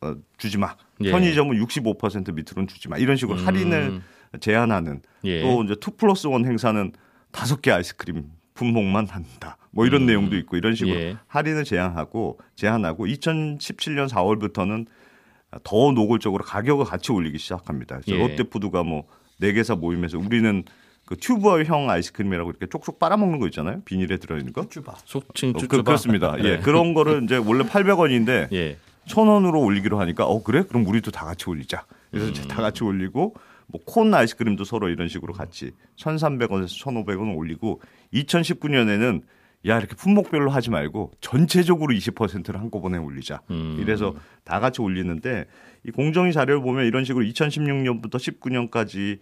어, 0.01 0.15
주지 0.37 0.57
마. 0.57 0.75
예. 1.01 1.11
편의점은 1.11 1.57
65% 1.65 2.33
밑으로는 2.33 2.67
주지 2.67 2.89
마. 2.89 2.97
이런 2.97 3.15
식으로 3.15 3.39
음. 3.39 3.47
할인을 3.47 4.01
제한하는 4.41 5.01
예. 5.23 5.41
또 5.41 5.63
이제 5.63 5.75
two 5.79 5.91
plus 5.91 6.27
one 6.27 6.45
행사는 6.45 6.91
다섯 7.31 7.61
개 7.61 7.71
아이스크림 7.71 8.25
품목만 8.55 9.07
한다. 9.07 9.57
뭐 9.71 9.85
이런 9.85 10.01
음. 10.01 10.07
내용도 10.07 10.35
있고 10.35 10.57
이런 10.57 10.75
식으로 10.75 10.95
예. 10.95 11.17
할인을 11.27 11.63
제한하고 11.63 12.37
제한하고 12.55 13.05
2017년 13.05 14.09
4월부터는 14.09 14.85
더 15.63 15.91
노골적으로 15.93 16.43
가격을 16.43 16.83
같이 16.83 17.13
올리기 17.13 17.37
시작합니다. 17.37 18.01
그래서 18.01 18.21
예. 18.21 18.27
롯데푸드가 18.27 18.83
뭐네 18.83 19.53
개사 19.53 19.75
모임에서 19.75 20.19
우리는 20.19 20.65
그 21.05 21.15
튜브형 21.17 21.89
아이스크림이라고 21.89 22.49
이렇게 22.49 22.65
쪽쪽 22.65 22.99
빨아먹는 22.99 23.39
거 23.39 23.45
있잖아요. 23.47 23.81
비닐에 23.85 24.17
들어있는 24.17 24.53
거. 24.53 24.61
속칭 25.05 25.51
어, 25.51 25.53
쭈쭈바. 25.53 25.77
그, 25.77 25.83
그렇습니다. 25.83 26.35
네. 26.35 26.43
예, 26.43 26.57
그런 26.57 26.93
거를 26.93 27.23
이제 27.23 27.37
원래 27.37 27.63
800원인데 27.63 28.51
예. 28.53 28.77
천 29.05 29.27
원으로 29.27 29.61
올리기로 29.61 29.99
하니까 29.99 30.25
어 30.25 30.41
그래? 30.41 30.63
그럼 30.63 30.87
우리도 30.87 31.11
다 31.11 31.25
같이 31.25 31.47
올리자. 31.47 31.85
그래서 32.09 32.29
이제 32.29 32.47
다 32.47 32.61
같이 32.61 32.83
올리고 32.83 33.35
뭐콘 33.67 34.13
아이스크림도 34.13 34.63
서로 34.63 34.89
이런 34.89 35.07
식으로 35.07 35.33
같이 35.33 35.71
1,300원에서 35.97 36.69
1,500원 36.83 37.37
올리고 37.37 37.81
2019년에는 38.13 39.21
야 39.67 39.77
이렇게 39.79 39.95
품목별로 39.95 40.51
하지 40.51 40.69
말고 40.69 41.11
전체적으로 41.21 41.93
20%를 41.93 42.59
한꺼번에 42.59 42.97
올리자. 42.97 43.41
음. 43.49 43.77
이래서 43.79 44.15
다 44.43 44.59
같이 44.59 44.81
올리는데 44.81 45.45
이 45.85 45.91
공정위 45.91 46.33
자료를 46.33 46.61
보면 46.61 46.85
이런 46.85 47.03
식으로 47.03 47.25
2016년부터 47.25 48.15
19년까지 48.15 49.19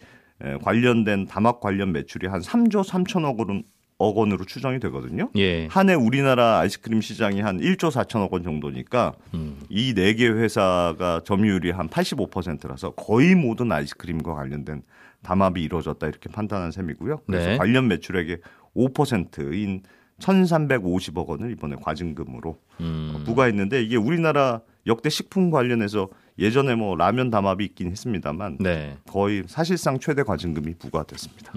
관련된 0.61 1.25
담합 1.27 1.59
관련 1.59 1.91
매출이 1.91 2.27
한 2.27 2.41
3조 2.41 2.83
3천억 2.83 3.39
원, 3.39 3.63
억 3.97 4.17
원으로 4.17 4.45
추정이 4.45 4.79
되거든요. 4.79 5.29
예. 5.35 5.67
한해 5.67 5.93
우리나라 5.93 6.59
아이스크림 6.59 7.01
시장이 7.01 7.41
한 7.41 7.59
1조 7.59 7.91
4천억 7.91 8.31
원 8.31 8.43
정도니까 8.43 9.13
음. 9.33 9.59
이네 9.69 10.15
개 10.15 10.27
회사가 10.27 11.21
점유율이 11.23 11.71
한 11.71 11.87
85%라서 11.89 12.91
거의 12.91 13.35
모든 13.35 13.71
아이스크림과 13.71 14.33
관련된 14.33 14.83
담합이 15.21 15.63
이루어졌다 15.63 16.05
이렇게 16.05 16.29
판단한 16.29 16.71
셈이고요. 16.71 17.21
그래서 17.25 17.49
네. 17.51 17.57
관련 17.57 17.87
매출액의 17.87 18.39
5%인 18.75 19.83
1,350억 20.19 21.27
원을 21.27 21.51
이번에 21.51 21.75
과징금으로 21.81 22.59
음. 22.81 23.23
부과했는데 23.25 23.81
이게 23.83 23.95
우리나라 23.95 24.61
역대 24.85 25.09
식품 25.09 25.49
관련해서 25.49 26.09
예전에 26.39 26.75
뭐 26.75 26.95
라면 26.95 27.29
담합이 27.29 27.63
있긴 27.65 27.91
했습니다만 27.91 28.57
네. 28.59 28.97
거의 29.07 29.43
사실상 29.47 29.99
최대 29.99 30.23
과징금이 30.23 30.75
부과됐습니다. 30.79 31.51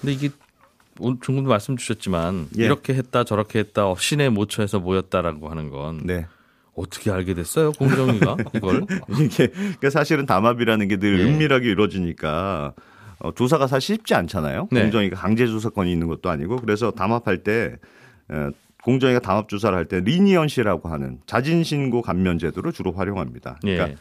근데 0.00 0.12
이게 0.12 0.30
오늘 0.98 1.18
중금도 1.20 1.48
말씀 1.48 1.76
주셨지만 1.76 2.48
예. 2.58 2.64
이렇게 2.64 2.94
했다 2.94 3.24
저렇게 3.24 3.60
했다 3.60 3.88
어, 3.88 3.96
신의 3.96 4.30
모처에서 4.30 4.80
모였다라고 4.80 5.48
하는 5.48 5.70
건 5.70 6.00
네. 6.04 6.26
어떻게 6.74 7.10
알게 7.10 7.34
됐어요 7.34 7.72
공정위가 7.72 8.36
이걸 8.54 8.86
이게 9.20 9.48
그러니까 9.48 9.90
사실은 9.90 10.26
담합이라는 10.26 10.88
게늘 10.88 11.20
예. 11.20 11.24
은밀하게 11.24 11.70
이루어지니까 11.70 12.74
어, 13.20 13.32
조사가 13.32 13.68
사실 13.68 13.96
쉽지 13.96 14.14
않잖아요. 14.14 14.68
네. 14.72 14.82
공정위가 14.82 15.16
강제 15.16 15.46
조사권이 15.46 15.90
있는 15.92 16.08
것도 16.08 16.28
아니고 16.28 16.56
그래서 16.56 16.90
담합할 16.90 17.44
때 17.44 17.76
어, 18.28 18.50
공정위가 18.82 19.20
담합 19.20 19.48
조사를 19.48 19.76
할 19.76 19.84
때 19.86 20.00
리니언시라고 20.00 20.88
하는 20.88 21.18
자진 21.26 21.62
신고 21.64 22.02
감면 22.02 22.38
제도를 22.38 22.72
주로 22.72 22.92
활용합니다. 22.92 23.58
그러니까 23.62 23.88
예. 23.90 23.96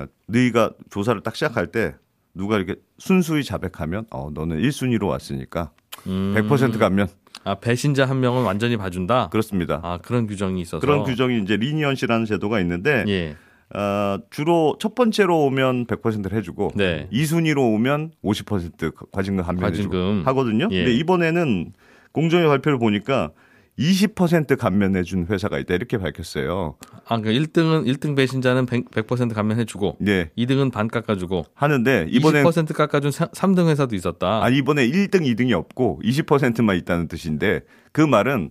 어, 0.00 0.06
너희가 0.28 0.70
조사를 0.90 1.20
딱 1.22 1.34
시작할 1.34 1.68
때 1.68 1.94
누가 2.34 2.56
이렇게 2.56 2.76
순수히 2.98 3.44
자백하면 3.44 4.06
어 4.10 4.30
너는 4.32 4.60
1순위로 4.62 5.06
왔으니까 5.06 5.70
음. 6.06 6.34
100% 6.36 6.78
감면 6.78 7.08
아 7.44 7.56
배신자 7.56 8.04
한 8.06 8.20
명은 8.20 8.44
완전히 8.44 8.76
봐준다 8.76 9.28
그렇습니다. 9.30 9.80
아 9.82 9.98
그런 10.02 10.26
규정이 10.26 10.60
있어서 10.62 10.80
그런 10.80 11.02
규정이 11.04 11.42
이제 11.42 11.56
리니언시라는 11.56 12.24
제도가 12.26 12.60
있는데 12.60 13.04
예 13.08 13.36
어, 13.74 14.18
주로 14.30 14.76
첫 14.78 14.94
번째로 14.94 15.44
오면 15.46 15.86
100%를 15.86 16.36
해주고 16.36 16.72
네. 16.74 17.08
2순위로 17.10 17.58
오면 17.74 18.12
50% 18.22 19.10
과징금 19.10 19.44
감면해주고 19.44 19.90
과징금. 19.90 20.22
하거든요. 20.26 20.68
예. 20.70 20.84
근데 20.84 20.94
이번에는 20.94 21.72
공정위 22.12 22.46
발표를 22.46 22.78
보니까 22.78 23.30
20% 23.78 24.58
감면해 24.58 25.02
준 25.02 25.26
회사가 25.28 25.58
있다 25.58 25.74
이렇게 25.74 25.96
밝혔어요. 25.96 26.76
아 27.06 27.18
그러니까 27.18 27.30
1등은 27.30 27.86
1등 27.86 28.14
배신자는 28.14 28.66
100%, 28.66 28.90
100% 28.90 29.34
감면해 29.34 29.64
주고 29.64 29.96
네. 29.98 30.30
2등은 30.36 30.70
반 30.70 30.88
깎아 30.88 31.16
주고 31.16 31.44
하는데 31.54 32.06
이번에 32.10 32.42
20% 32.42 32.74
깎아 32.74 33.00
준 33.00 33.10
3등 33.10 33.68
회사도 33.68 33.96
있었다 33.96 34.42
아 34.44 34.48
이번에 34.50 34.86
1등, 34.86 35.22
2등이 35.22 35.52
없고 35.52 36.00
20%만 36.04 36.76
있다는 36.76 37.08
뜻인데 37.08 37.60
그 37.92 38.02
말은 38.02 38.50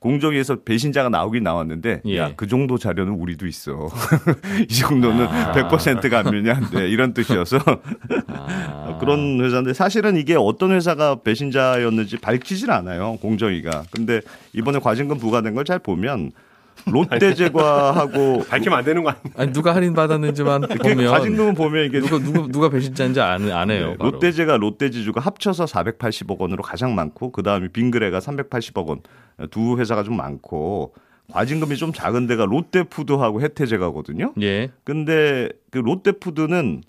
공정위에서 0.00 0.56
배신자가 0.64 1.08
나오긴 1.08 1.42
나왔는데 1.44 2.02
예. 2.06 2.16
야그 2.18 2.46
정도 2.48 2.78
자료는 2.78 3.12
우리도 3.14 3.46
있어. 3.46 3.88
이 4.68 4.74
정도는 4.74 5.26
아. 5.26 5.52
100% 5.52 6.10
감면이 6.10 6.50
안 6.50 6.70
돼. 6.70 6.88
이런 6.88 7.14
뜻이어서 7.14 7.58
아. 8.28 8.96
그런 9.00 9.40
회사인데 9.40 9.72
사실은 9.74 10.16
이게 10.16 10.34
어떤 10.36 10.72
회사가 10.72 11.16
배신자였는지 11.22 12.18
밝히질 12.18 12.70
않아요. 12.70 13.18
공정위가. 13.20 13.84
근데 13.92 14.20
이번에 14.52 14.78
과징금 14.78 15.18
부과된 15.18 15.54
걸 15.54 15.60
잘 15.70 15.78
보면 15.78 16.32
롯데제과하고 16.86 18.44
밝히면 18.48 18.78
안 18.78 18.84
되는 18.84 19.02
거 19.02 19.10
아니에요? 19.10 19.24
아니 19.36 19.52
누가 19.52 19.74
할인 19.74 19.94
받았는지만 19.94 20.62
그 20.62 20.78
보면 20.78 21.10
과징금은 21.10 21.54
보면 21.54 21.84
이게 21.86 22.00
누가 22.00 22.18
누가 22.18 22.46
누가 22.48 22.68
배신자인지 22.70 23.20
안, 23.20 23.50
안 23.50 23.70
해요. 23.70 23.90
네, 23.90 23.96
바로. 23.98 24.10
롯데제가 24.12 24.56
롯데지주가 24.56 25.20
합쳐서 25.20 25.66
480억 25.66 26.38
원으로 26.38 26.62
가장 26.62 26.94
많고 26.94 27.32
그 27.32 27.42
다음에 27.42 27.68
빙그레가 27.68 28.18
380억 28.18 28.86
원 28.86 29.00
두 29.50 29.78
회사가 29.78 30.02
좀 30.02 30.16
많고 30.16 30.92
과징금이 31.32 31.76
좀 31.76 31.92
작은 31.92 32.26
데가 32.26 32.44
롯데푸드하고 32.44 33.40
혜태제가거든요. 33.40 34.34
예. 34.42 34.70
근데 34.84 35.48
그 35.70 35.78
롯데푸드는 35.78 36.82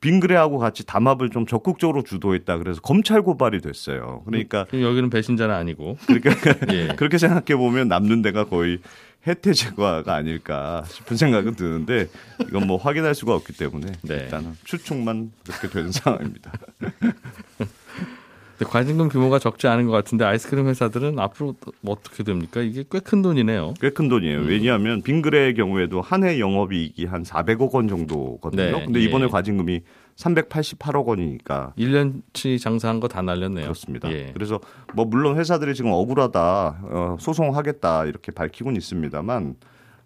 빙그레하고 0.00 0.58
같이 0.58 0.84
담합을 0.84 1.30
좀 1.30 1.46
적극적으로 1.46 2.02
주도했다. 2.02 2.58
그래서 2.58 2.80
검찰 2.80 3.22
고발이 3.22 3.60
됐어요. 3.60 4.22
그러니까 4.26 4.66
여기는 4.72 5.08
배신자는 5.08 5.54
아니고. 5.54 5.96
그러니까 6.06 6.30
예. 6.74 6.88
그렇게 6.96 7.16
생각해 7.16 7.56
보면 7.56 7.88
남는 7.88 8.22
데가 8.22 8.44
거의 8.44 8.80
혜태 9.26 9.52
제과가 9.54 10.14
아닐까 10.14 10.84
싶은 10.88 11.16
생각은 11.16 11.54
드는데 11.54 12.08
이건 12.48 12.66
뭐 12.66 12.76
확인할 12.76 13.14
수가 13.14 13.34
없기 13.34 13.54
때문에 13.54 13.92
네. 14.02 14.14
일단은 14.14 14.54
추측만 14.64 15.32
그렇게 15.46 15.68
되는 15.68 15.90
상황입니다. 15.92 16.52
근데 18.56 18.70
과징금 18.70 19.08
규모가 19.08 19.40
적지 19.40 19.66
않은 19.66 19.86
것 19.86 19.92
같은데 19.92 20.24
아이스크림 20.24 20.68
회사들은 20.68 21.18
앞으로 21.18 21.56
뭐 21.80 21.96
어떻게 21.98 22.22
됩니까? 22.22 22.60
이게 22.60 22.84
꽤 22.88 23.00
큰 23.00 23.20
돈이네요. 23.20 23.74
꽤 23.80 23.90
큰 23.90 24.08
돈이에요. 24.08 24.40
음. 24.40 24.46
왜냐하면 24.46 25.02
빙그레의 25.02 25.54
경우에도 25.54 26.00
한 26.00 26.22
해 26.22 26.38
영업이익이 26.38 27.06
한 27.06 27.24
400억 27.24 27.72
원 27.72 27.88
정도거든요. 27.88 28.62
네, 28.78 28.84
근데 28.84 29.00
이번에 29.00 29.24
예. 29.24 29.28
과징금이 29.28 29.80
388억 30.16 31.06
원이니까 31.06 31.72
1년치 31.78 32.60
장사한 32.60 33.00
거 33.00 33.08
다 33.08 33.22
날렸네요. 33.22 33.64
그렇습니다. 33.64 34.10
예. 34.12 34.30
그래서 34.32 34.60
뭐 34.94 35.04
물론 35.04 35.36
회사들이 35.38 35.74
지금 35.74 35.90
억울하다, 35.92 36.78
어, 36.82 37.16
소송하겠다 37.20 38.06
이렇게 38.06 38.32
밝히고는 38.32 38.76
있습니다만 38.78 39.56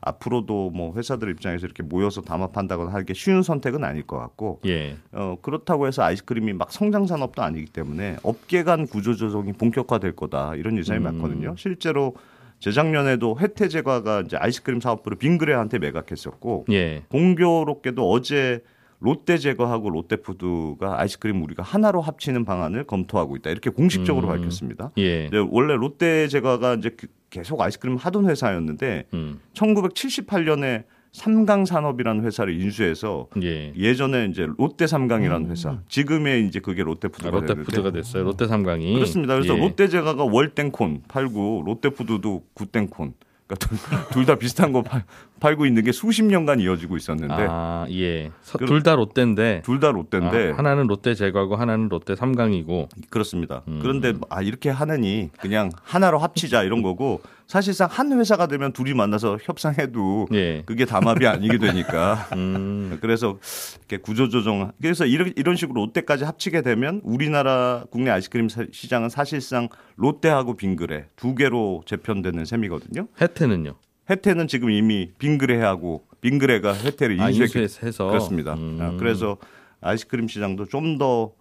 앞으로도 0.00 0.70
뭐 0.70 0.94
회사들 0.94 1.28
입장에서 1.30 1.66
이렇게 1.66 1.82
모여서 1.82 2.20
담합한다거나 2.22 2.92
하는 2.92 3.04
게 3.04 3.14
쉬운 3.14 3.42
선택은 3.42 3.82
아닐 3.84 4.06
것 4.06 4.16
같고 4.18 4.60
예. 4.66 4.96
어, 5.12 5.36
그렇다고 5.42 5.86
해서 5.86 6.02
아이스크림이 6.02 6.52
막 6.52 6.70
성장 6.72 7.06
산업도 7.06 7.42
아니기 7.42 7.66
때문에 7.66 8.16
업계 8.22 8.62
간 8.62 8.86
구조 8.86 9.14
조정이 9.14 9.52
본격화될 9.52 10.14
거다 10.16 10.54
이런 10.54 10.78
예상이 10.78 11.00
음. 11.00 11.04
많거든요. 11.04 11.54
실제로 11.56 12.14
재작년에도 12.60 13.38
혜태제과가 13.40 14.22
이제 14.22 14.36
아이스크림 14.36 14.80
사업부를 14.80 15.18
빙그레한테 15.18 15.78
매각했었고 15.78 16.66
예. 16.70 17.02
공교롭게도 17.08 18.08
어제 18.10 18.62
롯데제과하고 19.00 19.90
롯데푸드가 19.90 21.00
아이스크림 21.00 21.42
우리가 21.42 21.62
하나로 21.62 22.00
합치는 22.00 22.44
방안을 22.44 22.84
검토하고 22.84 23.36
있다 23.36 23.50
이렇게 23.50 23.70
공식적으로 23.70 24.28
음. 24.28 24.32
밝혔습니다. 24.36 24.90
예. 24.98 25.30
원래 25.50 25.74
롯데 25.74 26.28
제과가 26.28 26.74
이제 26.74 26.90
그- 26.90 27.06
계속 27.30 27.60
아이스크림 27.60 27.96
하던 27.96 28.28
회사였는데 28.28 29.04
음. 29.14 29.40
1978년에 29.54 30.84
삼강 31.12 31.64
산업이라는 31.64 32.24
회사를 32.24 32.60
인수해서 32.60 33.28
예. 33.42 33.72
예전에 33.76 34.26
이제 34.26 34.46
롯데 34.58 34.86
삼강이라는 34.86 35.50
회사, 35.50 35.78
지금의 35.88 36.46
이제 36.46 36.60
그게 36.60 36.82
아, 36.82 36.84
롯데푸드가 36.84 37.30
롯데푸드가 37.30 37.76
되는데 37.90 38.00
됐어요. 38.00 38.24
롯데 38.24 38.46
삼강이. 38.46 38.94
그렇습니다. 38.94 39.34
그래서 39.34 39.54
예. 39.56 39.58
롯데제과가 39.58 40.24
월땡콘 40.24 41.02
팔고 41.08 41.62
롯데푸드도 41.66 42.44
굿땡콘, 42.54 43.14
그러니까 43.48 43.56
둘 44.12 44.26
다 44.26 44.34
비슷한 44.34 44.72
거 44.72 44.82
팔, 44.82 45.04
팔고 45.40 45.64
있는 45.64 45.82
게 45.82 45.90
수십 45.92 46.22
년간 46.22 46.60
이어지고 46.60 46.96
있었는데 46.98 47.46
아, 47.48 47.86
예. 47.90 48.30
그- 48.58 48.66
둘다 48.66 48.94
롯데인데 48.94 49.62
둘 49.64 49.80
다 49.80 49.90
롯데인데 49.90 50.52
아, 50.52 50.58
하나는 50.58 50.86
롯데 50.86 51.14
제과고 51.14 51.56
하나는 51.56 51.88
롯데 51.88 52.14
삼강이고. 52.14 52.88
그렇습니다. 53.10 53.62
음. 53.68 53.78
그런데 53.80 54.12
아 54.28 54.42
이렇게 54.42 54.68
하느니 54.70 55.30
그냥 55.40 55.70
하나로 55.82 56.18
합치자 56.18 56.62
이런 56.64 56.82
거고 56.82 57.22
사실상 57.48 57.88
한 57.90 58.12
회사가 58.12 58.46
되면 58.46 58.74
둘이 58.74 58.92
만나서 58.92 59.38
협상해도 59.42 60.28
예. 60.34 60.62
그게 60.66 60.84
담합이 60.84 61.26
아니게 61.26 61.56
되니까 61.56 62.28
음. 62.36 62.98
그래서 63.00 63.38
이렇게 63.78 63.96
구조조정 63.96 64.70
그래서 64.80 65.06
이런 65.06 65.32
이런 65.34 65.56
식으로 65.56 65.86
롯데까지 65.86 66.24
합치게 66.24 66.60
되면 66.60 67.00
우리나라 67.04 67.84
국내 67.90 68.10
아이스크림 68.10 68.50
사- 68.50 68.66
시장은 68.70 69.08
사실상 69.08 69.70
롯데하고 69.96 70.58
빙그레 70.58 71.06
두 71.16 71.34
개로 71.34 71.82
재편되는 71.86 72.44
셈이거든요. 72.44 73.08
혜태는요. 73.18 73.76
혜태는 74.10 74.46
지금 74.46 74.70
이미 74.70 75.10
빙그레하고 75.18 76.04
빙그레가 76.20 76.74
혜태를 76.74 77.18
아, 77.18 77.30
인수해서 77.30 78.08
그렇습니다. 78.08 78.54
음. 78.54 78.78
아, 78.80 78.96
그래서 78.98 79.38
아이스크림 79.80 80.28
시장도 80.28 80.66
좀 80.66 80.98
더 80.98 81.32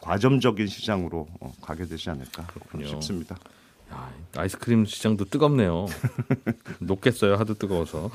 과점적인 0.00 0.68
시장으로 0.68 1.26
어, 1.40 1.52
가게 1.60 1.84
되지 1.84 2.08
않을까 2.10 2.46
싶습니다. 2.86 3.36
야, 3.92 4.10
아이스크림 4.36 4.84
시장도 4.84 5.26
뜨겁네요. 5.26 5.86
녹겠어요. 6.80 7.34
하도 7.36 7.54
뜨거워서. 7.54 8.10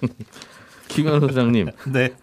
김현 0.88 1.20
소장님, 1.20 1.70
네. 1.92 2.14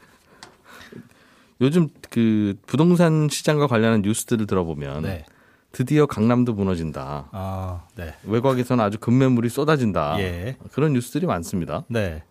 요즘 1.60 1.90
그 2.10 2.56
부동산 2.66 3.28
시장과 3.30 3.68
관련한 3.68 4.02
뉴스들을 4.02 4.48
들어보면 4.48 5.04
네. 5.04 5.26
드디어 5.72 6.06
강남도 6.06 6.54
무너진다. 6.54 7.30
아, 7.32 7.84
네. 7.96 8.16
외곽에서는 8.24 8.84
아주 8.84 8.98
급매물이 9.00 9.50
쏟아진다. 9.50 10.20
예. 10.20 10.58
그런 10.72 10.94
뉴스들이 10.94 11.26
많습니다. 11.28 11.86
네. 11.88 12.24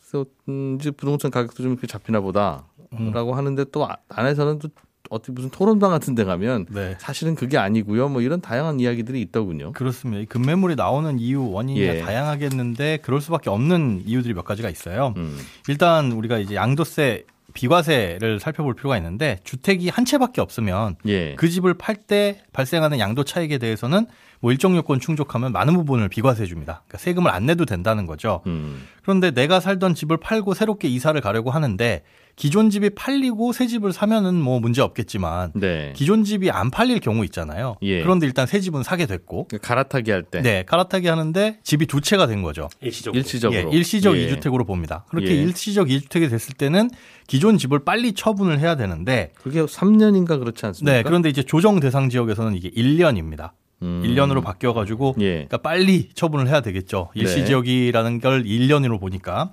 그래서 0.00 0.26
음, 0.48 0.78
이제 0.80 0.90
부동산 0.90 1.30
가격도 1.30 1.62
좀 1.62 1.72
이렇게 1.72 1.86
잡히나 1.86 2.20
보다라고 2.20 3.34
하는데 3.34 3.64
또 3.72 3.86
아- 3.86 3.96
안에서는 4.08 4.58
또 4.60 4.68
어떻게 5.10 5.32
무슨 5.32 5.50
토론방 5.50 5.90
같은 5.90 6.14
데 6.14 6.24
가면 6.24 6.66
네. 6.70 6.96
사실은 6.98 7.34
그게 7.34 7.58
아니고요. 7.58 8.08
뭐 8.08 8.22
이런 8.22 8.40
다양한 8.40 8.80
이야기들이 8.80 9.20
있더군요. 9.22 9.72
그렇습니다. 9.72 10.22
이 10.22 10.26
급매물이 10.26 10.76
나오는 10.76 11.18
이유 11.18 11.50
원인이 11.50 11.80
예. 11.80 12.00
다양하겠는데 12.00 12.98
그럴 13.02 13.20
수밖에 13.20 13.50
없는 13.50 14.02
이유들이 14.06 14.34
몇 14.34 14.44
가지가 14.44 14.70
있어요. 14.70 15.14
음. 15.16 15.38
일단 15.68 16.12
우리가 16.12 16.38
이제 16.38 16.54
양도세 16.54 17.24
비과세를 17.54 18.40
살펴볼 18.40 18.74
필요가 18.74 18.96
있는데 18.98 19.38
주택이 19.42 19.88
한 19.88 20.04
채밖에 20.04 20.40
없으면 20.40 20.96
예. 21.06 21.34
그 21.36 21.48
집을 21.48 21.74
팔 21.74 21.96
때 21.96 22.42
발생하는 22.52 22.98
양도 22.98 23.24
차익에 23.24 23.58
대해서는 23.58 24.06
뭐 24.40 24.52
일정 24.52 24.76
요건 24.76 25.00
충족하면 25.00 25.52
많은 25.52 25.74
부분을 25.74 26.08
비과세해 26.08 26.46
줍니다. 26.46 26.82
그러니까 26.86 26.98
세금을 26.98 27.30
안 27.30 27.46
내도 27.46 27.64
된다는 27.64 28.06
거죠. 28.06 28.42
음. 28.46 28.86
그런데 29.02 29.30
내가 29.30 29.60
살던 29.60 29.94
집을 29.94 30.18
팔고 30.18 30.54
새롭게 30.54 30.88
이사를 30.88 31.18
가려고 31.20 31.50
하는데 31.50 32.02
기존 32.38 32.70
집이 32.70 32.90
팔리고 32.90 33.52
새 33.52 33.66
집을 33.66 33.92
사면은 33.92 34.34
뭐 34.36 34.60
문제 34.60 34.80
없겠지만 34.80 35.52
네. 35.56 35.92
기존 35.96 36.22
집이 36.22 36.52
안 36.52 36.70
팔릴 36.70 37.00
경우 37.00 37.24
있잖아요. 37.24 37.76
예. 37.82 38.00
그런데 38.00 38.26
일단 38.26 38.46
새 38.46 38.60
집은 38.60 38.84
사게 38.84 39.06
됐고 39.06 39.48
그러니까 39.48 39.66
갈아타기 39.66 40.12
할 40.12 40.22
때. 40.22 40.40
네, 40.40 40.62
갈아타기 40.64 41.08
하는데 41.08 41.58
집이 41.64 41.86
두 41.86 42.00
채가 42.00 42.28
된 42.28 42.42
거죠. 42.42 42.68
일시적으로. 42.80 43.18
일시적으로. 43.18 43.58
예, 43.58 43.76
일시적 43.76 44.16
예. 44.16 44.22
이주택으로 44.22 44.64
봅니다. 44.64 45.04
그렇게 45.08 45.30
예. 45.30 45.42
일시적 45.42 45.90
이주택이 45.90 46.28
됐을 46.28 46.54
때는 46.54 46.90
기존 47.26 47.58
집을 47.58 47.80
빨리 47.84 48.12
처분을 48.12 48.60
해야 48.60 48.76
되는데 48.76 49.32
그게 49.34 49.60
3년인가 49.62 50.38
그렇지 50.38 50.64
않습니까? 50.64 50.96
네, 50.96 51.02
그런데 51.02 51.28
이제 51.28 51.42
조정 51.42 51.80
대상 51.80 52.08
지역에서는 52.08 52.54
이게 52.54 52.70
1년입니다. 52.70 53.50
음. 53.82 54.02
1년으로 54.04 54.42
바뀌어 54.42 54.72
가지고 54.72 55.14
예. 55.20 55.32
그러니까 55.34 55.58
빨리 55.58 56.08
처분을 56.14 56.48
해야 56.48 56.60
되겠죠. 56.60 57.10
네. 57.14 57.22
일시 57.22 57.44
지역이라는 57.46 58.20
걸 58.20 58.44
1년으로 58.44 58.98
보니까. 59.00 59.52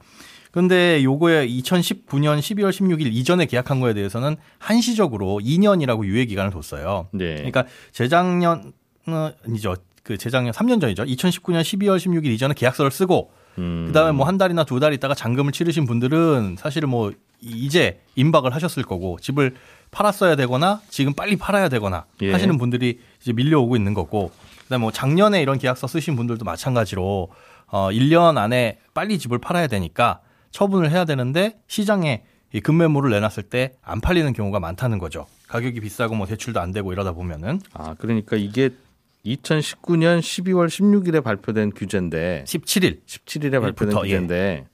근데 0.51 1.03
요거에 1.03 1.47
2019년 1.49 2.39
12월 2.39 2.69
16일 2.69 3.07
이전에 3.13 3.45
계약한 3.45 3.81
거에 3.81 3.93
대해서는 3.93 4.37
한시적으로 4.57 5.41
2년이라고 5.43 6.05
유예 6.05 6.25
기간을 6.25 6.51
뒀어요. 6.51 7.09
네. 7.11 7.35
그러니까 7.35 7.65
재작년이죠. 7.91 9.75
그 10.03 10.17
재작년 10.17 10.53
3년 10.53 10.79
전이죠. 10.79 11.03
2019년 11.03 11.61
12월 11.61 11.97
16일 11.97 12.27
이전에 12.27 12.53
계약서를 12.53 12.91
쓰고 12.91 13.31
음. 13.57 13.85
그다음에 13.87 14.11
뭐 14.11 14.27
한 14.27 14.37
달이나 14.37 14.63
두 14.65 14.79
달 14.79 14.93
있다가 14.93 15.13
잔금을 15.15 15.51
치르신 15.51 15.85
분들은 15.85 16.55
사실은 16.59 16.89
뭐 16.89 17.11
이제 17.41 17.99
임박을 18.15 18.53
하셨을 18.55 18.83
거고 18.83 19.17
집을 19.21 19.55
팔았어야 19.91 20.35
되거나 20.35 20.81
지금 20.89 21.13
빨리 21.13 21.35
팔아야 21.37 21.69
되거나 21.69 22.05
예. 22.21 22.31
하시는 22.31 22.57
분들이 22.57 22.99
이제 23.21 23.33
밀려오고 23.33 23.75
있는 23.75 23.93
거고 23.93 24.31
그다음에 24.63 24.81
뭐 24.81 24.91
작년에 24.91 25.41
이런 25.41 25.57
계약서 25.57 25.87
쓰신 25.87 26.15
분들도 26.15 26.43
마찬가지로 26.43 27.29
어 27.67 27.89
1년 27.91 28.37
안에 28.37 28.79
빨리 28.93 29.17
집을 29.19 29.37
팔아야 29.39 29.67
되니까 29.67 30.19
처분을 30.51 30.91
해야 30.91 31.05
되는데 31.05 31.57
시장에 31.67 32.23
이 32.53 32.61
급매물을 32.61 33.09
내놨을 33.11 33.43
때 33.49 33.73
안 33.83 33.99
팔리는 34.01 34.31
경우가 34.33 34.59
많다는 34.59 34.97
거죠. 34.99 35.27
가격이 35.47 35.81
비싸고 35.81 36.15
뭐 36.15 36.25
대출도 36.25 36.59
안 36.59 36.71
되고 36.71 36.91
이러다 36.93 37.11
보면은 37.11 37.59
아, 37.73 37.95
그러니까 37.97 38.35
이게 38.37 38.69
2019년 39.25 40.19
12월 40.19 40.67
16일에 40.67 41.23
발표된 41.23 41.71
규제인데 41.71 42.43
17일 42.47 42.99
17일에 43.05 43.59
발표된 43.61 43.97
예. 43.97 44.01
규제인데 44.01 44.65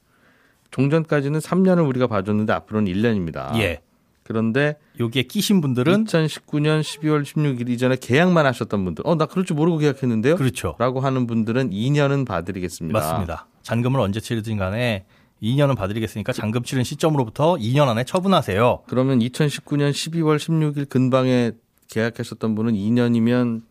종전까지는 0.72 1.40
3년을 1.40 1.88
우리가 1.88 2.08
봐줬는데 2.08 2.54
앞으로는 2.54 2.92
1년입니다. 2.92 3.56
예. 3.60 3.82
그런데 4.24 4.78
여기에 5.00 5.24
끼신 5.24 5.62
분들은 5.62 6.06
2019년 6.06 6.82
12월 6.82 7.24
16일 7.24 7.70
이전에 7.70 7.98
계약만 8.00 8.46
하셨던 8.46 8.86
분들, 8.86 9.06
어, 9.06 9.16
나 9.16 9.26
그럴 9.26 9.46
줄 9.46 9.58
모르고 9.58 9.78
계약했는데요? 9.80 10.38
그렇죠. 10.38 10.76
라고 10.80 11.02
하는 11.02 11.28
분들은 11.28 11.72
2년은 11.72 12.26
봐드리겠습니다. 12.26 12.98
맞습니다. 12.98 13.48
잔금을 13.64 14.00
언제 14.00 14.20
치르든 14.20 14.58
간에 14.58 15.06
2년은 15.44 15.76
봐드리겠으니까 15.76 16.34
잔금 16.34 16.64
치른 16.64 16.84
시점으로부터 16.84 17.56
2년 17.56 17.88
안에 17.88 18.04
처분하세요. 18.04 18.84
그러면 18.88 19.20
2019년 19.20 19.92
12월 19.92 20.38
16일 20.38 20.88
근방에 20.88 21.52
계약하셨던 21.90 22.56
분은 22.56 22.74
2년이면 22.74 23.62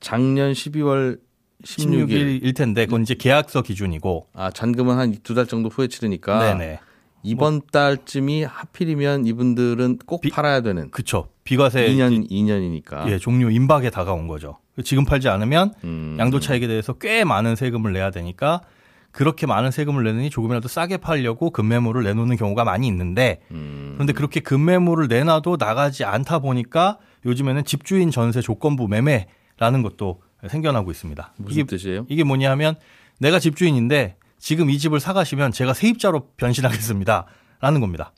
작년 0.00 0.52
12월 0.52 1.18
16일. 1.64 2.40
16일일 2.42 2.56
텐데 2.56 2.84
그건 2.86 3.02
이제 3.02 3.14
계약서 3.14 3.62
기준이고. 3.62 4.26
아, 4.34 4.50
잔금은 4.50 4.96
한 4.98 5.12
두 5.22 5.34
달 5.34 5.46
정도 5.46 5.68
후에 5.68 5.88
치르니까 5.88 6.38
네네. 6.54 6.78
이번 7.22 7.60
달쯤이 7.70 8.44
하필이면 8.44 9.26
이분들은 9.26 9.98
꼭 10.06 10.22
비- 10.22 10.30
팔아야 10.30 10.62
되는 10.62 10.90
그쵸. 10.90 11.28
비과세 11.44 11.86
2년 11.88 12.30
2년이니까. 12.30 13.08
예, 13.10 13.18
종료 13.18 13.50
임박에 13.50 13.90
다가온 13.90 14.26
거죠. 14.26 14.58
지금 14.84 15.04
팔지 15.04 15.28
않으면 15.28 15.74
음. 15.84 16.16
양도 16.18 16.40
차익에 16.40 16.66
대해서 16.66 16.94
꽤 16.94 17.24
많은 17.24 17.56
세금을 17.56 17.92
내야 17.92 18.10
되니까 18.10 18.62
그렇게 19.12 19.46
많은 19.46 19.70
세금을 19.72 20.04
내느니 20.04 20.30
조금이라도 20.30 20.68
싸게 20.68 20.96
팔려고 20.98 21.50
급매물을 21.50 22.04
내놓는 22.04 22.36
경우가 22.36 22.64
많이 22.64 22.86
있는데 22.86 23.40
음. 23.50 23.90
그런데 23.94 24.12
그렇게 24.14 24.40
급매물을 24.40 25.08
내놔도 25.08 25.56
나가지 25.58 26.04
않다 26.04 26.38
보니까 26.38 26.98
요즘에는 27.26 27.64
집주인 27.64 28.10
전세 28.10 28.40
조건부 28.40 28.88
매매라는 28.88 29.82
것도 29.82 30.22
생겨나고 30.48 30.90
있습니다. 30.90 31.34
무슨 31.36 31.60
이게, 31.60 31.66
뜻이에요? 31.66 32.06
이게 32.08 32.24
뭐냐면 32.24 32.76
내가 33.18 33.38
집주인인데 33.38 34.16
지금 34.38 34.70
이 34.70 34.78
집을 34.78 35.00
사가시면 35.00 35.52
제가 35.52 35.74
세입자로 35.74 36.30
변신하겠습니다. 36.36 37.26
라는 37.60 37.80
겁니다. 37.80 38.12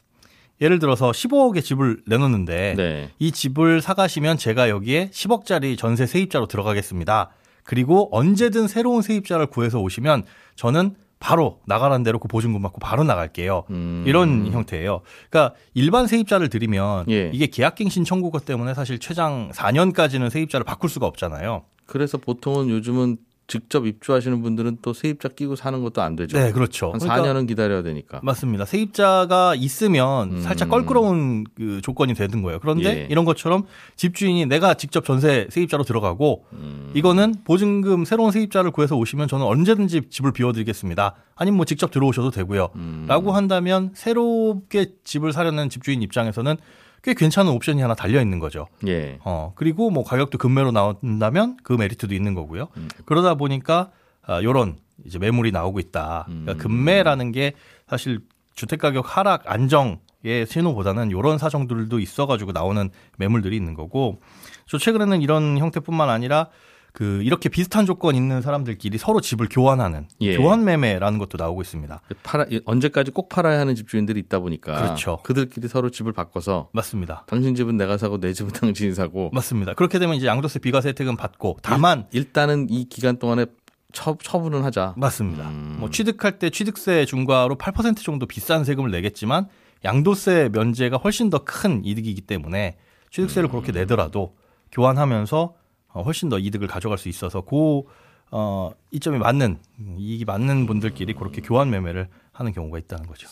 예를 0.60 0.78
들어서 0.78 1.10
15억의 1.10 1.64
집을 1.64 2.02
내놓는데 2.06 2.74
네. 2.76 3.10
이 3.18 3.32
집을 3.32 3.80
사가시면 3.80 4.38
제가 4.38 4.68
여기에 4.68 5.10
10억짜리 5.10 5.76
전세 5.76 6.06
세입자로 6.06 6.46
들어가겠습니다. 6.46 7.30
그리고 7.64 8.08
언제든 8.12 8.68
새로운 8.68 9.02
세입자를 9.02 9.46
구해서 9.46 9.80
오시면 9.80 10.24
저는 10.54 10.94
바로 11.18 11.60
나가라는 11.66 12.02
대로 12.02 12.18
그 12.18 12.26
보증금 12.26 12.62
받고 12.62 12.80
바로 12.80 13.04
나갈게요. 13.04 13.64
음. 13.70 14.04
이런 14.06 14.50
형태예요. 14.52 15.02
그러니까 15.30 15.54
일반 15.72 16.08
세입자를 16.08 16.48
들이면 16.48 17.06
예. 17.10 17.30
이게 17.32 17.46
계약갱신 17.46 18.04
청구가 18.04 18.40
때문에 18.40 18.74
사실 18.74 18.98
최장 18.98 19.50
4년까지는 19.52 20.30
세입자를 20.30 20.64
바꿀 20.64 20.90
수가 20.90 21.06
없잖아요. 21.06 21.64
그래서 21.86 22.18
보통은 22.18 22.68
요즘은 22.68 23.18
직접 23.52 23.86
입주하시는 23.86 24.40
분들은 24.40 24.78
또 24.80 24.94
세입자 24.94 25.28
끼고 25.28 25.56
사는 25.56 25.82
것도 25.82 26.00
안 26.00 26.16
되죠. 26.16 26.38
네, 26.38 26.52
그렇죠. 26.52 26.92
한 26.92 26.98
그러니까 26.98 27.22
4년은 27.34 27.48
기다려야 27.48 27.82
되니까. 27.82 28.20
맞습니다. 28.22 28.64
세입자가 28.64 29.56
있으면 29.56 30.32
음. 30.32 30.40
살짝 30.40 30.70
껄끄러운 30.70 31.44
그 31.54 31.82
조건이 31.82 32.14
되는 32.14 32.40
거예요. 32.40 32.60
그런데 32.60 33.02
예. 33.02 33.08
이런 33.10 33.26
것처럼 33.26 33.64
집주인이 33.96 34.46
내가 34.46 34.72
직접 34.72 35.04
전세 35.04 35.48
세입자로 35.50 35.84
들어가고 35.84 36.46
음. 36.54 36.92
이거는 36.94 37.34
보증금 37.44 38.06
새로운 38.06 38.30
세입자를 38.30 38.70
구해서 38.70 38.96
오시면 38.96 39.28
저는 39.28 39.44
언제든지 39.44 40.02
집을 40.08 40.32
비워드리겠습니다. 40.32 41.14
아니면 41.34 41.56
뭐 41.56 41.66
직접 41.66 41.90
들어오셔도 41.90 42.30
되고요. 42.30 42.70
음. 42.76 43.04
라고 43.06 43.32
한다면 43.32 43.90
새롭게 43.94 44.94
집을 45.04 45.34
사려는 45.34 45.68
집주인 45.68 46.00
입장에서는 46.00 46.56
꽤 47.02 47.14
괜찮은 47.14 47.50
옵션이 47.52 47.82
하나 47.82 47.94
달려 47.94 48.20
있는 48.20 48.38
거죠. 48.38 48.68
예. 48.86 49.18
어, 49.24 49.52
그리고 49.56 49.90
뭐 49.90 50.04
가격도 50.04 50.38
급매로 50.38 50.70
나온다면 50.70 51.56
그 51.62 51.72
메리트도 51.72 52.14
있는 52.14 52.34
거고요. 52.34 52.68
음. 52.76 52.88
그러다 53.04 53.34
보니까 53.34 53.90
아, 54.24 54.42
요런 54.42 54.78
이제 55.04 55.18
매물이 55.18 55.50
나오고 55.50 55.80
있다. 55.80 56.26
그러니까 56.26 56.52
음. 56.52 56.58
급매라는 56.58 57.32
게 57.32 57.54
사실 57.88 58.20
주택 58.54 58.80
가격 58.80 59.16
하락 59.16 59.50
안정 59.50 59.98
의 60.24 60.46
신호보다는 60.46 61.10
요런 61.10 61.38
사정들도 61.38 61.98
있어 61.98 62.26
가지고 62.26 62.52
나오는 62.52 62.90
매물들이 63.18 63.56
있는 63.56 63.74
거고. 63.74 64.20
저 64.66 64.78
최근에는 64.78 65.20
이런 65.20 65.58
형태뿐만 65.58 66.08
아니라 66.08 66.46
그 66.92 67.22
이렇게 67.22 67.48
비슷한 67.48 67.86
조건 67.86 68.14
있는 68.14 68.42
사람들끼리 68.42 68.98
서로 68.98 69.20
집을 69.22 69.48
교환하는 69.50 70.08
예. 70.20 70.36
교환 70.36 70.62
매매라는 70.64 71.18
것도 71.18 71.38
나오고 71.42 71.62
있습니다. 71.62 72.00
팔아, 72.22 72.46
언제까지 72.66 73.10
꼭 73.12 73.30
팔아야 73.30 73.58
하는 73.60 73.74
집주인들이 73.74 74.20
있다 74.20 74.40
보니까 74.40 74.74
그렇죠. 74.82 75.18
그들끼리 75.22 75.68
서로 75.68 75.88
집을 75.90 76.12
바꿔서 76.12 76.68
맞습니다. 76.72 77.24
당신 77.28 77.54
집은 77.54 77.78
내가 77.78 77.96
사고 77.96 78.20
내 78.20 78.34
집은 78.34 78.52
당신이 78.52 78.94
사고 78.94 79.30
맞습니다. 79.32 79.72
그렇게 79.74 79.98
되면 79.98 80.16
이제 80.16 80.26
양도세 80.26 80.58
비과세 80.58 80.90
혜택은 80.90 81.16
받고 81.16 81.58
다만 81.62 82.06
일 82.12 82.32
단은 82.32 82.66
이 82.68 82.84
기간 82.90 83.16
동안에 83.18 83.46
처, 83.94 84.16
처분은 84.22 84.62
하자. 84.64 84.94
맞습니다. 84.98 85.48
음. 85.48 85.76
뭐 85.80 85.88
취득할 85.90 86.38
때 86.38 86.50
취득세 86.50 87.04
중과로 87.06 87.56
8% 87.56 88.02
정도 88.04 88.26
비싼 88.26 88.64
세금을 88.64 88.90
내겠지만 88.90 89.48
양도세 89.84 90.50
면제가 90.52 90.98
훨씬 90.98 91.30
더 91.30 91.38
큰 91.44 91.82
이득이기 91.84 92.20
때문에 92.22 92.76
취득세를 93.10 93.48
그렇게 93.48 93.72
내더라도 93.72 94.34
교환하면서 94.70 95.54
어, 95.92 96.02
훨씬 96.02 96.28
더 96.28 96.38
이득을 96.38 96.68
가져갈 96.68 96.98
수 96.98 97.08
있어서 97.08 97.42
그 97.42 97.82
어, 98.30 98.72
이점이 98.90 99.18
맞는 99.18 99.58
이익이 99.98 100.24
맞는 100.24 100.66
분들끼리 100.66 101.14
그렇게 101.14 101.42
교환 101.42 101.70
매매를 101.70 102.08
하는 102.32 102.52
경우가 102.52 102.78
있다는 102.78 103.06
거죠. 103.06 103.28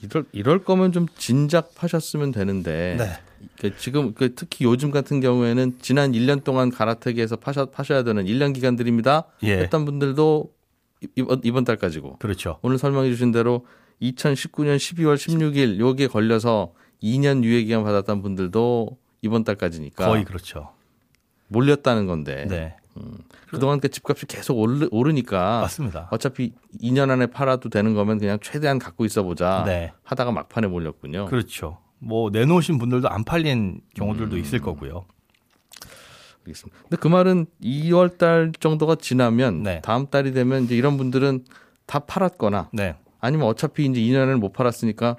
이럴, 0.00 0.24
이럴 0.32 0.64
거면 0.64 0.92
좀 0.92 1.06
진작 1.16 1.74
파셨으면 1.74 2.30
되는데 2.30 2.96
네. 2.98 3.10
그 3.60 3.76
지금 3.78 4.14
그 4.14 4.34
특히 4.34 4.64
요즘 4.64 4.90
같은 4.92 5.20
경우에는 5.20 5.78
지난 5.80 6.12
1년 6.12 6.44
동안 6.44 6.70
가라테기에서 6.70 7.36
파셔, 7.36 7.66
파셔야 7.66 8.04
되는 8.04 8.24
1년 8.24 8.54
기간들입니다. 8.54 9.24
예. 9.42 9.58
했던 9.58 9.84
분들도 9.84 10.52
이번, 11.16 11.40
이번 11.44 11.64
달까지고 11.64 12.18
그렇죠. 12.18 12.58
오늘 12.62 12.78
설명해 12.78 13.10
주신 13.10 13.32
대로 13.32 13.66
2019년 14.02 14.76
12월 14.76 15.16
16일 15.16 15.80
여기에 15.80 16.06
걸려서 16.08 16.74
2년 17.02 17.42
유예 17.42 17.64
기간 17.64 17.82
받았던 17.84 18.22
분들도 18.22 18.98
이번 19.22 19.44
달까지니까 19.44 20.06
거의 20.06 20.24
그렇죠. 20.24 20.72
몰렸다는 21.48 22.06
건데 22.06 22.46
네. 22.48 22.76
그동안 23.48 23.80
그 23.80 23.88
집값이 23.88 24.26
계속 24.26 24.58
오르, 24.58 24.88
오르니까 24.90 25.60
맞습니다. 25.60 26.08
어차피 26.10 26.52
2년 26.82 27.10
안에 27.10 27.26
팔아도 27.26 27.68
되는 27.68 27.94
거면 27.94 28.18
그냥 28.18 28.38
최대한 28.42 28.78
갖고 28.78 29.04
있어 29.04 29.22
보자 29.22 29.62
네. 29.64 29.92
하다가 30.02 30.32
막판에 30.32 30.66
몰렸군요. 30.66 31.26
그렇죠. 31.26 31.78
뭐 31.98 32.30
내놓으신 32.30 32.78
분들도 32.78 33.08
안 33.08 33.24
팔린 33.24 33.80
경우들도 33.94 34.36
음. 34.36 34.40
있을 34.40 34.60
거고요. 34.60 35.04
알겠습니다. 36.40 36.78
근데 36.82 36.96
그 36.96 37.08
말은 37.08 37.46
2월 37.62 38.18
달 38.18 38.52
정도가 38.58 38.96
지나면 38.96 39.62
네. 39.62 39.80
다음 39.82 40.06
달이 40.06 40.32
되면 40.32 40.64
이제 40.64 40.76
이런 40.76 40.96
분들은 40.96 41.44
다 41.86 42.00
팔았거나 42.00 42.70
네. 42.72 42.82
아니면 42.84 43.08
아니면 43.20 43.46
어차피 43.48 43.84
이제 43.86 44.00
2년을 44.00 44.38
못 44.38 44.52
팔았으니까 44.52 45.16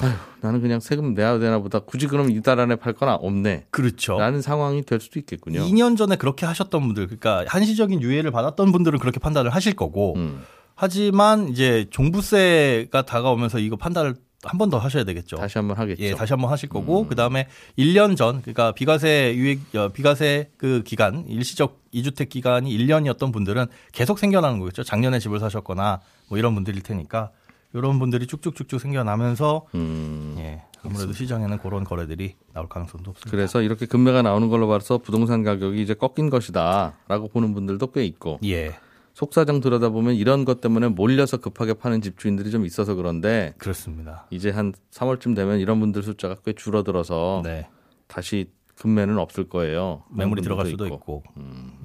아휴 0.00 0.12
나는 0.40 0.60
그냥 0.60 0.80
세금 0.80 1.14
내야 1.14 1.38
되나 1.38 1.58
보다 1.60 1.78
굳이 1.78 2.06
그럼 2.08 2.30
이달 2.30 2.58
안에 2.60 2.76
팔 2.76 2.92
거나 2.92 3.14
없네 3.14 3.66
그렇죠. 3.70 4.18
라는 4.18 4.42
상황이 4.42 4.82
될 4.82 5.00
수도 5.00 5.18
있겠군요. 5.18 5.60
2년 5.62 5.96
전에 5.96 6.16
그렇게 6.16 6.46
하셨던 6.46 6.82
분들, 6.82 7.06
그러니까 7.06 7.44
한시적인 7.48 8.02
유예를 8.02 8.30
받았던 8.30 8.72
분들은 8.72 8.98
그렇게 8.98 9.20
판단을 9.20 9.50
하실 9.54 9.74
거고, 9.74 10.14
음, 10.16 10.42
하지만 10.74 11.48
이제 11.48 11.86
종부세가 11.90 13.02
다가오면서 13.02 13.58
이거 13.60 13.76
판단을 13.76 14.16
한 14.46 14.58
번 14.58 14.68
더 14.68 14.76
하셔야 14.76 15.04
되겠죠. 15.04 15.36
다시 15.38 15.56
한 15.56 15.68
번 15.68 15.78
하겠죠. 15.78 16.02
예, 16.02 16.12
다시 16.14 16.34
한 16.34 16.40
번 16.42 16.50
하실 16.50 16.68
거고 16.68 17.06
그다음에 17.06 17.48
1년 17.78 18.14
전 18.14 18.42
그러니까 18.42 18.72
비과세 18.72 19.32
유예 19.34 19.58
어, 19.78 19.88
비과세 19.88 20.50
그 20.58 20.82
기간 20.84 21.24
일시적 21.26 21.80
이주택 21.92 22.28
기간이 22.28 22.76
1년이었던 22.76 23.32
분들은 23.32 23.66
계속 23.92 24.18
생겨나는 24.18 24.58
거겠죠. 24.58 24.82
작년에 24.82 25.18
집을 25.18 25.40
사셨거나 25.40 26.00
뭐 26.28 26.36
이런 26.36 26.54
분들일 26.54 26.82
테니까 26.82 27.30
이런 27.74 27.98
분들이 27.98 28.26
쭉쭉쭉쭉 28.26 28.80
생겨나면서 28.80 29.66
음, 29.74 30.36
예, 30.38 30.62
아무래도 30.82 31.12
시장에는 31.12 31.58
그런 31.58 31.84
거래들이 31.84 32.36
나올 32.52 32.68
가능성도 32.68 33.10
없습니다. 33.10 33.30
그래서 33.30 33.62
이렇게 33.62 33.86
금매가 33.86 34.22
나오는 34.22 34.48
걸로 34.48 34.68
봐서 34.68 34.98
부동산 34.98 35.42
가격이 35.42 35.82
이제 35.82 35.94
꺾인 35.94 36.30
것이다라고 36.30 37.28
보는 37.28 37.52
분들도 37.52 37.88
꽤 37.88 38.04
있고 38.06 38.38
예, 38.44 38.74
속사정 39.14 39.60
들여다보면 39.60 40.14
이런 40.14 40.44
것 40.44 40.60
때문에 40.60 40.88
몰려서 40.88 41.36
급하게 41.36 41.74
파는 41.74 42.00
집주인들이 42.00 42.50
좀 42.50 42.64
있어서 42.64 42.94
그런데 42.94 43.54
그렇습니다. 43.58 44.26
이제 44.30 44.50
한 44.50 44.72
3월쯤 44.92 45.34
되면 45.34 45.58
이런 45.58 45.80
분들 45.80 46.02
숫자가 46.02 46.36
꽤 46.44 46.52
줄어들어서 46.52 47.42
네. 47.44 47.68
다시 48.06 48.50
금매는 48.76 49.18
없을 49.18 49.48
거예요. 49.48 50.02
매물이 50.10 50.42
들어갈 50.42 50.66
수도 50.66 50.88
있고, 50.88 51.22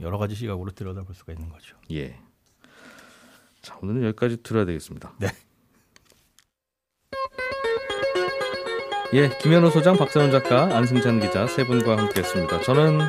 여러 0.02 0.17
가지 0.17 0.34
시각으로 0.34 0.71
들여다볼 0.71 1.13
수가 1.13 1.34
있는 1.34 1.49
거죠. 1.49 1.75
예. 1.91 2.19
자, 3.62 3.78
오늘은 3.84 4.04
여기까지 4.08 4.41
들어야 4.41 4.65
되겠습니다. 4.65 5.13
네. 5.19 5.28
예, 9.13 9.30
김현우 9.41 9.72
소장, 9.72 9.98
박세훈 9.98 10.32
작가, 10.32 10.63
안승찬 10.76 11.19
기자 11.19 11.48
세 11.48 11.63
분과 11.65 11.98
함께했습니다. 11.98 12.62
저는 12.62 13.00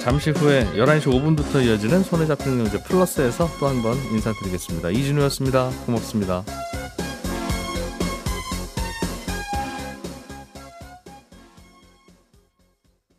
잠시 0.00 0.30
후에 0.30 0.64
11시 0.76 1.06
5분부터 1.06 1.64
이어지는 1.64 2.02
손에 2.04 2.24
잡히는 2.26 2.58
경제 2.64 2.80
플러스에서 2.84 3.48
또 3.58 3.66
한 3.66 3.82
번 3.82 3.96
인사드리겠습니다. 4.12 4.90
이진우였습니다. 4.90 5.70
고맙습니다. 5.86 6.44